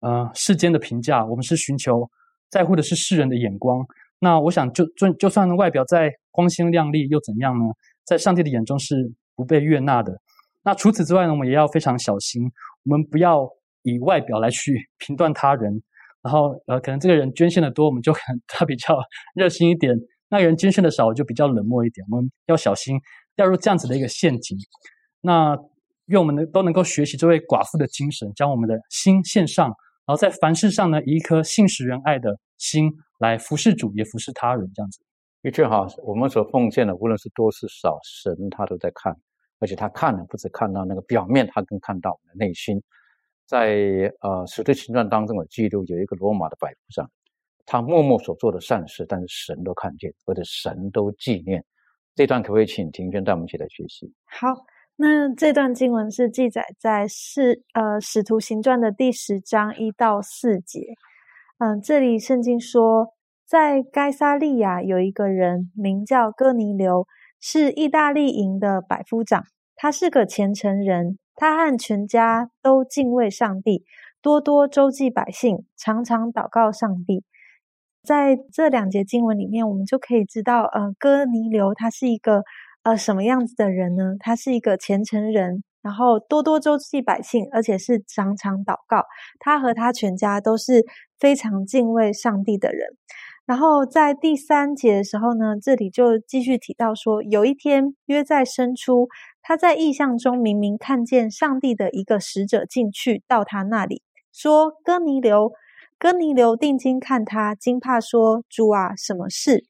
[0.00, 2.08] 呃世间的评价，我们是寻求
[2.50, 3.84] 在乎的是世人的眼光。
[4.18, 7.64] 那我想，就就就算外表再光鲜亮丽，又怎样呢？
[8.04, 8.94] 在上帝的眼中是
[9.34, 10.12] 不被悦纳的。
[10.62, 12.42] 那除此之外呢，我们也要非常小心，
[12.84, 13.48] 我们不要
[13.82, 15.82] 以外表来去评断他人。
[16.22, 18.98] 然后，呃，可能这个人捐献的多，我们就可能他比较
[19.34, 19.94] 热心一点；
[20.28, 22.06] 那个人捐献的少，就比较冷漠一点。
[22.10, 23.00] 我们要小心
[23.40, 24.58] 掉入这样子的一个陷阱。
[25.22, 25.56] 那
[26.06, 29.68] 愿我们能都能够学习这位寡妇的精神，将我们的心献上，
[30.04, 32.92] 然后在凡事上呢，以一颗信实仁爱的心。
[33.20, 34.98] 来服侍主，也服侍他人，这样子。
[35.42, 39.14] 的确哈，我们所奉献的，无论是多是少，神他都在看，
[39.58, 42.82] 而且他看呢，不止看到那个表面，他更看到我们的内心。
[43.46, 47.10] 在呃《使徒行传》当中的记录，有一个罗马的百夫长，
[47.66, 51.62] 他默默所做的善事，但是神都看见，或者神都纪念。
[52.20, 54.12] 这段可不可以请庭轩带我们一起来学习？
[54.26, 54.66] 好，
[54.96, 60.80] 那这段经文是记载在《使呃使徒行传》的第十章一到四节。
[61.60, 63.14] 嗯，这里圣经说，
[63.46, 67.06] 在该萨利亚有一个人名叫哥尼流，
[67.40, 69.46] 是意大利营的百夫长。
[69.74, 73.86] 他是个虔诚人，他和全家都敬畏上帝，
[74.20, 77.24] 多多周济百姓，常常祷告上帝。
[78.02, 82.42] 在这两节经文里面，我们就可以知道，呃，哥尼流他是一个
[82.82, 84.16] 呃什么样子的人呢？
[84.18, 85.62] 他是一个虔诚人。
[85.82, 89.02] 然后多多周济百姓，而且是常常祷告。
[89.38, 90.84] 他和他全家都是
[91.18, 92.86] 非常敬畏上帝的人。
[93.46, 99.08] 然后在第三节的时候呢，这里就继续提到说，有一天约在生出，
[99.40, 104.02] 他在异象中明明看见上帝的一个使者进去到他那里，
[104.34, 105.52] 说：“哥尼流，
[106.00, 109.64] 哥尼流，定睛看他，惊怕说：主啊，什么事？”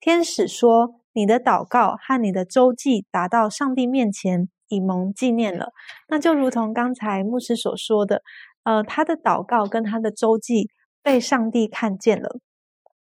[0.00, 5.72] 天使说：“你的祷告和你的周记达到上帝面前。”以蒙纪念了，
[6.08, 8.22] 那就如同刚才牧师所说的，
[8.64, 10.70] 呃，他的祷告跟他的周记
[11.02, 12.38] 被上帝看见了。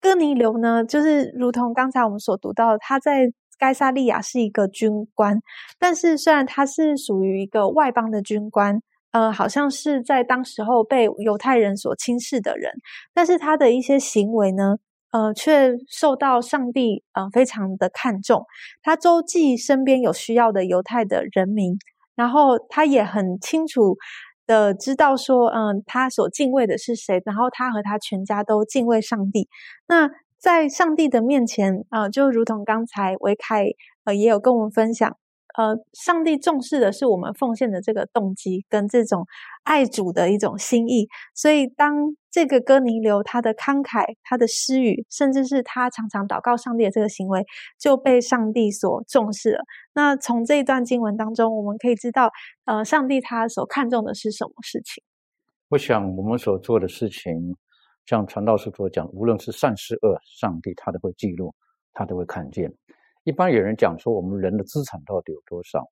[0.00, 5.40] 哥尼流呢，就是如同刚才我们所读到，他在该萨利亚是一个军官，
[5.78, 12.72] 但是虽然他是属于一个外邦的军官，呃，好像是在当时候被犹太人所轻视的人，
[13.14, 14.76] 但是他的一些行为呢。
[15.14, 18.46] 呃，却受到上帝呃非常的看重。
[18.82, 21.76] 他周记身边有需要的犹太的人民，
[22.14, 23.98] 然后他也很清楚
[24.46, 29.50] 的知道说，嗯，他所敬畏的是谁，然后他和他全家都敬畏上帝。
[29.86, 30.08] 那
[30.38, 33.66] 在上帝的面前，呃，就如同刚才维凯
[34.04, 35.18] 呃也有跟我们分享。
[35.56, 39.26] 呃，上帝重视的是我们奉献的这个动机跟这种
[39.64, 41.94] 爱主的一种心意，所以当
[42.30, 47.44] 这个哥尼流他的慷慨、他的施予，甚至是他常常祷告上帝的这个行为，
[47.78, 49.60] 就被上帝所重视了。
[49.94, 52.30] 那从这一段经文当中，我们可以知道，
[52.64, 55.04] 呃，上帝他所看重的是什么事情？
[55.68, 57.56] 我想我们所做的事情，
[58.06, 61.54] 像传道士所讲，无论是善是恶，上帝他都会记录，
[61.92, 62.72] 他都会看见。
[63.24, 65.86] 一般有人讲说，我们人的资产到底有多少？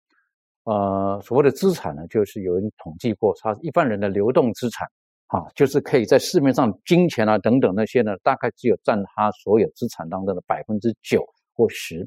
[0.64, 4.86] 呃，所谓的资产呢，就是有人统计过，他一般人的流动资产，
[5.28, 11.24] 啊，就是可以在市面上金钱啊等等那些呢，大概只有占他所有资产当中的百分之九
[11.54, 12.06] 或十。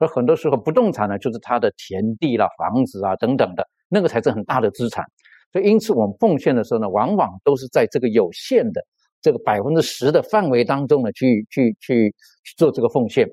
[0.00, 5.04] 而很多时候，不动产呢，就是他的田地啦、房子啊等等的，那个才是很大的资产。
[5.52, 8.84] 所以，因此我们奉献的时候呢，往往都是在这个有限的
[9.22, 13.26] 这个百分之十的范围当中呢，去去去去做这个奉献。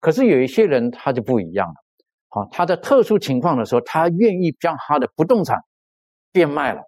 [0.00, 1.74] 可是有一些人他就不一样了，
[2.28, 5.58] 好，他在特殊情况的时候，他愿意将他的不动产
[6.32, 6.80] 变卖了，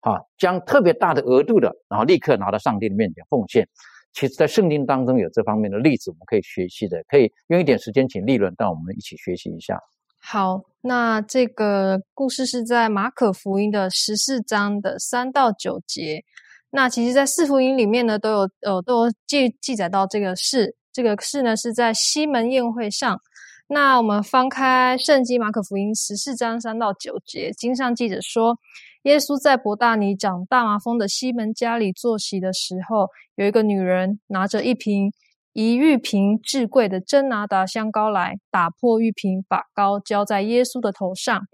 [0.00, 3.66] 啊，将特别大的额度的，然后立刻拿到上帝的面前奉献。
[4.12, 7.00] 其实，在圣经当中有这方面的例子，我们可以学习的。
[7.06, 9.78] 可以用一点时间，请利润，让我们一起学习一下。
[10.20, 16.24] 好，那这个故事是在马可福音的十四章的三到九节。
[16.70, 20.74] 那其实，在四福音里面呢，都有呃都有记记载到这个事。
[20.92, 23.20] 这个事呢，是在西门宴会上。
[23.68, 28.58] 那我们翻开圣经马可福音十四章三到九节，经上记着说。
[29.04, 35.10] 耶稣在伯大尼长大麻风的西门家里坐席的时候，有一个女人拿着一瓶
[35.54, 41.46] 一玉瓶至贵的真拿达香膏来，打破玉瓶，把膏浇在耶稣的头上。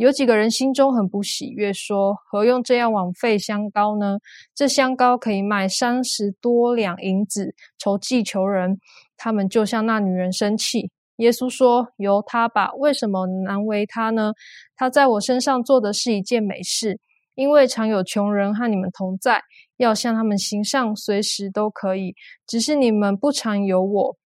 [0.00, 4.16] 有几个人心中很不喜悦，说：“何用这样枉费香膏呢？
[4.54, 8.78] 这香膏可以卖三十多两银子，筹济求人。”
[9.18, 10.90] 他们就向那女人生气。
[11.16, 14.32] 耶稣说：“由他吧，为什么难为他呢？
[14.74, 16.98] 他在我身上做的是一件美事，
[17.34, 19.42] 因为常有穷人和你们同在，
[19.76, 22.14] 要向他们行善，随时都可以。
[22.46, 24.16] 只是你们不常有我。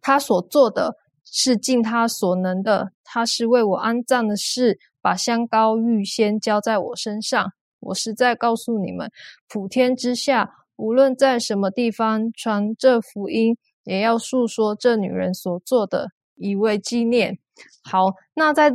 [0.00, 0.96] 他所做的
[1.30, 7.52] 是尽他所能的，他是为我安葬的事，把香膏预先浇在我身上。
[7.80, 9.10] 我实在告诉你们，
[9.48, 17.38] 普天之下，无论在什么地方传这福音。”也要诉说这女人所做的，以为纪念。
[17.82, 18.70] 好，那在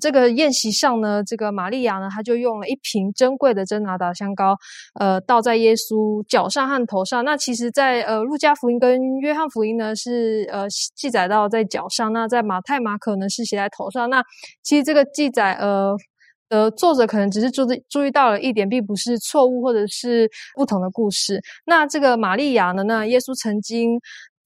[0.00, 4.56] 这个宴席上呢，这个玛利亚呢，她就用了一瓶珍贵的真拿达香膏，
[4.98, 7.24] 呃，倒在耶稣脚上和头上。
[7.24, 14.10] 那其实，在呃路加福音跟约翰福音呢，是呃记载到在脚上；那在马太、马可呢，是写在头上。
[14.10, 14.22] 那
[14.62, 15.96] 其实这个记载，呃。
[16.50, 21.40] 呃，作者可能只是注注意到了一点，并不是错误或者是不同的故事。
[21.64, 22.82] 那这个玛利亚呢？
[22.82, 24.00] 那耶稣曾经。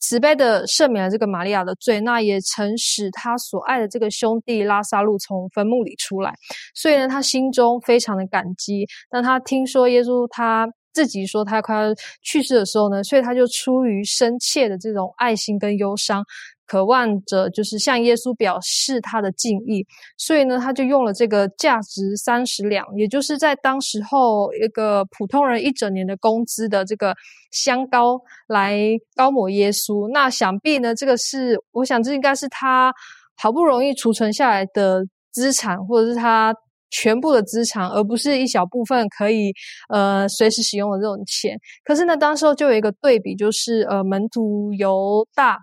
[0.07, 6.35] 慈悲的赦免了这个玛利亚的罪，那也曾使他所爱的这个兄弟拉萨路从坟墓里出来，
[6.75, 8.87] 所以呢，他心中非常的感激。
[9.09, 16.23] 当他听说耶稣他自己说他快要去世的时候呢，所以他就出于深切的这种爱心跟忧伤。
[16.67, 19.87] 渴望着就是向耶稣表示他的敬意，
[20.17, 27.15] 所以呢，他就用了这个价值三十两，也就是在当时候一个普通人一整年的工资的这个
[27.51, 28.79] 香膏来
[29.15, 30.11] 膏抹耶稣。
[30.13, 32.93] 那想必呢，这个是我想这应该是他
[33.37, 36.55] 好不容易储存下来的资产，或者是他
[36.91, 39.53] 全部的资产，而不是一小部分可以
[39.91, 41.59] 呃随时使用的这种钱。
[41.85, 45.59] 可是呢，当时候就有一个对比，就是呃门徒犹大。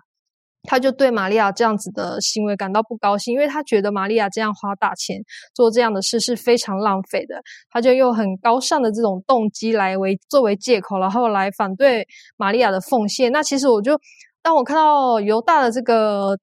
[0.68, 5.20] 他就对玛利亚这样子的行为感到不高兴，因为他觉得玛利亚这样花大钱
[5.54, 7.42] 做这样的事是非常浪费的。
[7.70, 12.06] 他就用很高尚的这种动机来为作为借口，然后来反对
[12.36, 13.32] 玛利亚的奉献。
[13.32, 13.98] 那其实我就
[14.40, 16.38] 当我看到犹大的这个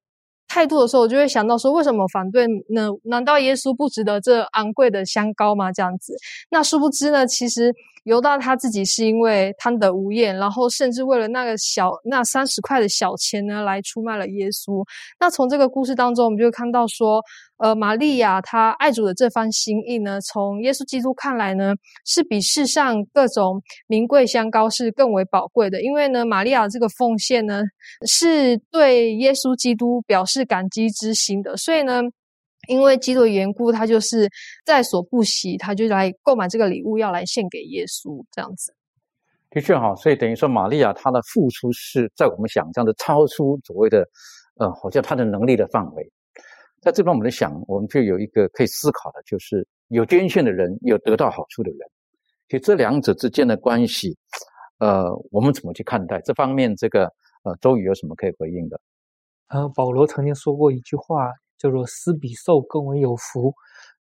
[0.47, 2.89] 态度的时候，我就会想到说，为什么反对呢？
[3.05, 5.71] 难道耶稣不值得这昂贵的香膏吗？
[5.71, 6.13] 这样子，
[6.49, 7.73] 那殊不知呢，其实。
[8.09, 14.83] 犹大他自己是因为贪得无厌，然后甚至为了那个小那三十块的小钱呢，来出卖了耶稣。
[15.19, 17.21] 那从这个故事当中，我们就看到说，
[17.57, 25.83] 呃，玛利亚她爱主的这番心意呢，从耶稣基督看来呢，是比世上各种名贵香膏是更为宝贵的。
[25.83, 27.61] 因为呢，玛利亚这个奉献呢，
[28.07, 32.01] 是对耶稣基督表示感激之心的，所以呢。
[32.69, 34.29] 因为基督的缘故，他就是
[34.63, 38.73] 在所不惜，他就来购买这个礼物，要来献给耶稣，这样子。
[39.49, 44.07] 的确哈，所以等于说，玛利亚她的付出是在我们想象的超出所谓的，
[44.59, 46.11] 呃，好像她的能力的范围。
[46.81, 51.79] 在这边，我们的想，我们就有一个可以思考的，就是有捐献的人，有得到好处的人，
[52.47, 54.15] 其实这两者之间的关系，
[54.77, 56.75] 呃，我们怎么去看待这方面？
[56.75, 57.11] 这个
[57.43, 58.79] 呃，周宇有什么可以回应的？
[59.47, 61.31] 呃，保罗曾经说过一句话。
[61.59, 63.53] 叫做“施比受更为有福”。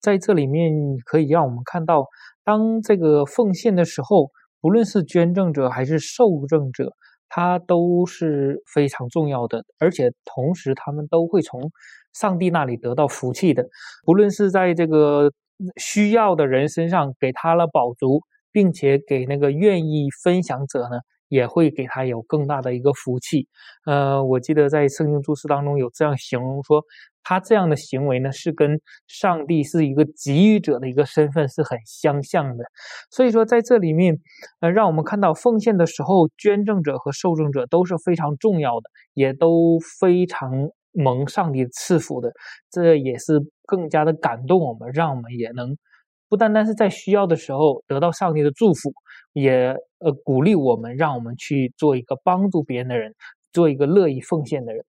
[0.01, 0.73] 在这里面，
[1.05, 2.07] 可以让我们看到，
[2.45, 4.31] 当这个奉献的时候，
[4.61, 6.93] 不论是捐赠者还是受赠者，
[7.29, 11.73] 他都是非常重要的，而且同时他们都会从
[12.13, 13.67] 上帝那里得到福气的。
[14.05, 15.33] 不论是在这个
[15.77, 18.21] 需要的人身上给他了饱足，
[18.53, 20.99] 并且给那个愿意分享者呢。
[21.29, 23.47] 也会给他有更大的一个福气。
[23.87, 26.85] 呃，我记得在圣经注释当中有这样形容说，
[27.23, 32.65] 他这样的行为呢，是跟上帝是一个给予者的一个身份是很相像的。
[33.11, 34.17] 所以说，在这里面，
[34.61, 40.51] 呃，让我们看到奉献的时候，捐赠者和受赠者都是非常重要的，也都非常
[40.93, 42.33] 蒙上帝赐福的。
[42.71, 45.77] 这也是更加的感动我们，让我们也能
[46.29, 48.93] 不单单是在需要的时候得到上帝的祝福。
[49.33, 53.15] 也呃鼓励我们，让我们去做一个帮助别人的人，
[53.53, 54.83] 做一个乐意奉献的人。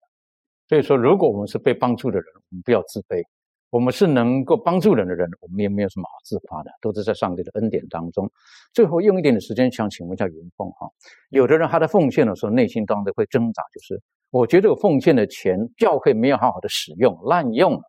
[0.68, 3.24] 所以说，如果我们是被帮助的人，我们不要自卑，
[3.70, 8.30] 我们是能够帮助人的人，我们也没有什么好自夸的，都是在上帝的恩典当中。
[8.72, 10.88] 最后用一点点时间，想请问一下云凤哈，
[11.30, 17.82] 有的人他在奉献的时候，内心当中会挣扎，就是我觉得我奉献的钱教会没有好好的使用，滥用了，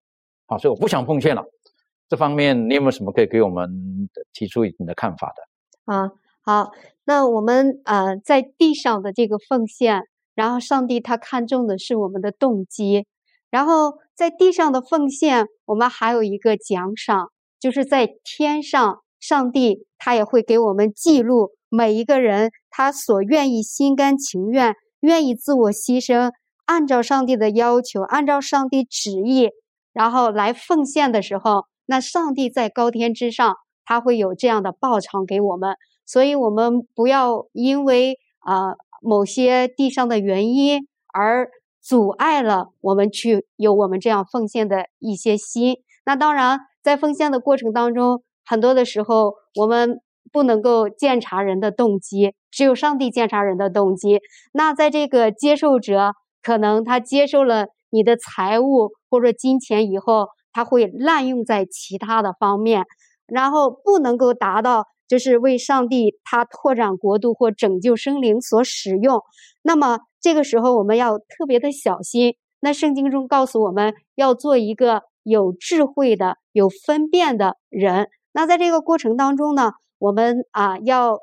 [0.47, 1.45] 好，所以我不想奉献了。
[2.09, 5.93] 这方面你有没有什么可以给我们提出你的看法的？
[5.93, 6.71] 啊，好，
[7.05, 10.03] 那我们呃在地上的这个奉献，
[10.35, 13.05] 然后上帝他看重的是我们的动机，
[13.49, 13.99] 然后。
[14.17, 17.29] 在地上的奉献，我们还有一个奖赏，
[17.59, 26.31] 就是在天上，上帝他也会给我们记录每一个人他所愿意心甘情愿、愿意自我牺牲，
[26.65, 29.51] 按照上帝的要求，按照上帝旨意，
[29.93, 35.75] 然后来奉献的时候，那上帝在高天之上，他会有这样的报偿给我们。
[36.05, 41.49] 所以，我们不要因为啊某些地上的原因而。
[41.79, 45.77] 阻碍了我们去有我们这样奉献的一些心。
[46.05, 50.01] 那当然，在奉献的过程当中，很多的时候我们
[50.33, 54.19] 不能够鉴察人的动机，只有上帝鉴察人的动机。
[54.51, 56.11] 那在这个接受者
[56.43, 60.27] 可能他接受了你的财物或者金钱以后，
[60.57, 62.85] 他会滥用在其他的方面，
[63.27, 69.21] 然后不能够达到就是为上帝他拓展国度或拯救生灵所使用。
[69.61, 69.99] 那么。
[70.19, 72.35] 这个时候我们要特别的小心。
[72.59, 78.09] 那圣经中告诉我们要做一个有智慧的、有分辨的人。
[78.33, 81.19] 那在这个过程当中呢，我们啊要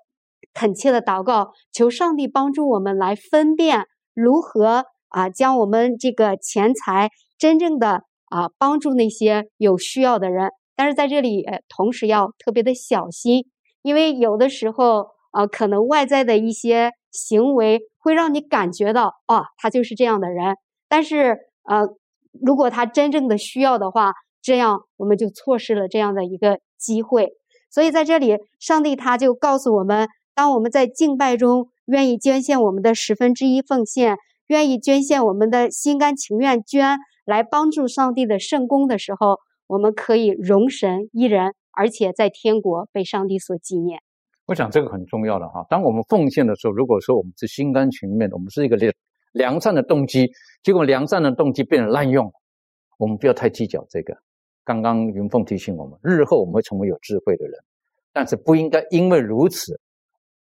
[0.54, 8.04] 恳切的祷告，求上帝帮助我们来分辨如何啊将我们这个钱财真正的
[8.34, 10.48] 啊帮助那些有需要的人。
[10.74, 13.44] 但是在这里同时要特别的小心，
[13.82, 17.80] 因为有的时候啊可能外在的一些行为。
[18.04, 20.56] 会让你感觉到，啊，他就是这样的人。
[20.90, 21.88] 但是，呃，
[22.38, 24.12] 如果他真正的需要的话，
[24.42, 27.30] 这样我们就错失了这样的一个机会。
[27.70, 34.18] 所以在这里，上帝他就告诉我们：，当我们在敬拜中愿意捐献我们的十分之一奉献，
[34.48, 44.00] 愿意捐献我们的心甘情愿捐来帮助上帝的圣功的时候，我们可以容神一人，而且在天国被上帝所纪念。
[44.46, 45.64] 我想这个很重要的哈。
[45.70, 48.92] 当我们奉献的时候，如果说我们是心甘情愿的，我们是一个良
[49.32, 50.30] 良善的动机，
[50.62, 52.30] 结果良善的动机变成滥用，
[52.98, 54.14] 我们不要太计较这个。
[54.62, 57.58] 刚刚云凤提醒我们，日后我们会成为有智慧的人，
[58.12, 59.80] 但是不应该因为如此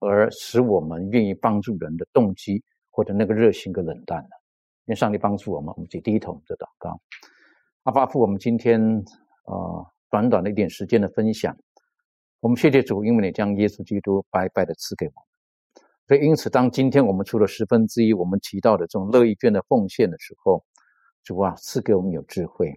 [0.00, 4.41] 而使我们愿意帮助人的动机或者那个热心给冷淡了。
[4.86, 7.00] 愿上帝帮助我们，我们去低头做祷告。
[7.84, 8.80] 阿巴父，我们今天
[9.46, 11.56] 呃短短的一点时间的分享。
[12.40, 15.22] 我们谢谢主，因为你将耶稣基督白白的赐给我们。
[16.08, 20.62] 所以，因此，当今天我们出了十分之一，我们提到的这种乐意捐的奉献的时候，
[21.22, 22.72] 主啊，赐给我们有智慧，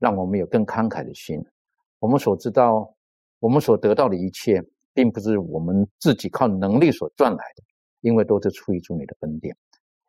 [0.00, 1.40] 让我们有更慷慨的心。
[2.00, 2.92] 我们所知道，
[3.38, 4.60] 我们所得到的一切，
[4.92, 7.62] 并不是我们自己靠能力所赚来的，
[8.00, 9.56] 因为都是出于主你的恩典。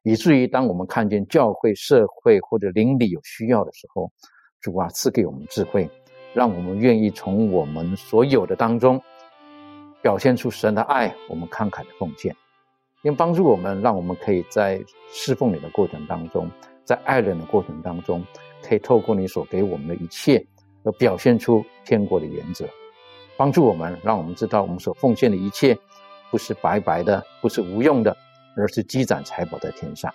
[0.03, 4.11] 以至于当我们看见教会、社会或者邻里有需要的时候，
[4.61, 5.89] 主啊，赐给我们智慧。
[6.31, 9.01] 让我们愿意从我们所有的当中
[9.99, 12.35] 表现出神的爱，我们慷慨的奉献，
[13.01, 14.79] 并帮助我们，让我们可以在
[15.11, 16.47] 侍奉你的过程当中，
[16.85, 18.23] 在爱人的过程当中，
[18.61, 20.45] 可以透过你所给我们的一切，
[20.83, 22.63] 而表现出天国的原则，
[23.35, 25.75] 帮助我们，让我们知道我们所奉献的一切
[26.29, 28.15] 不是白白的，不是无用的，
[28.55, 30.13] 而是积攒财宝在天上。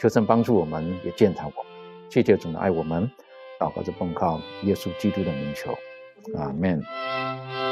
[0.00, 1.72] 求神帮助我们，也践踏我们，
[2.10, 3.10] 谢谢主的爱我们。
[3.58, 5.74] 祷告着奉靠耶稣基督的名求，
[6.36, 7.65] 阿门。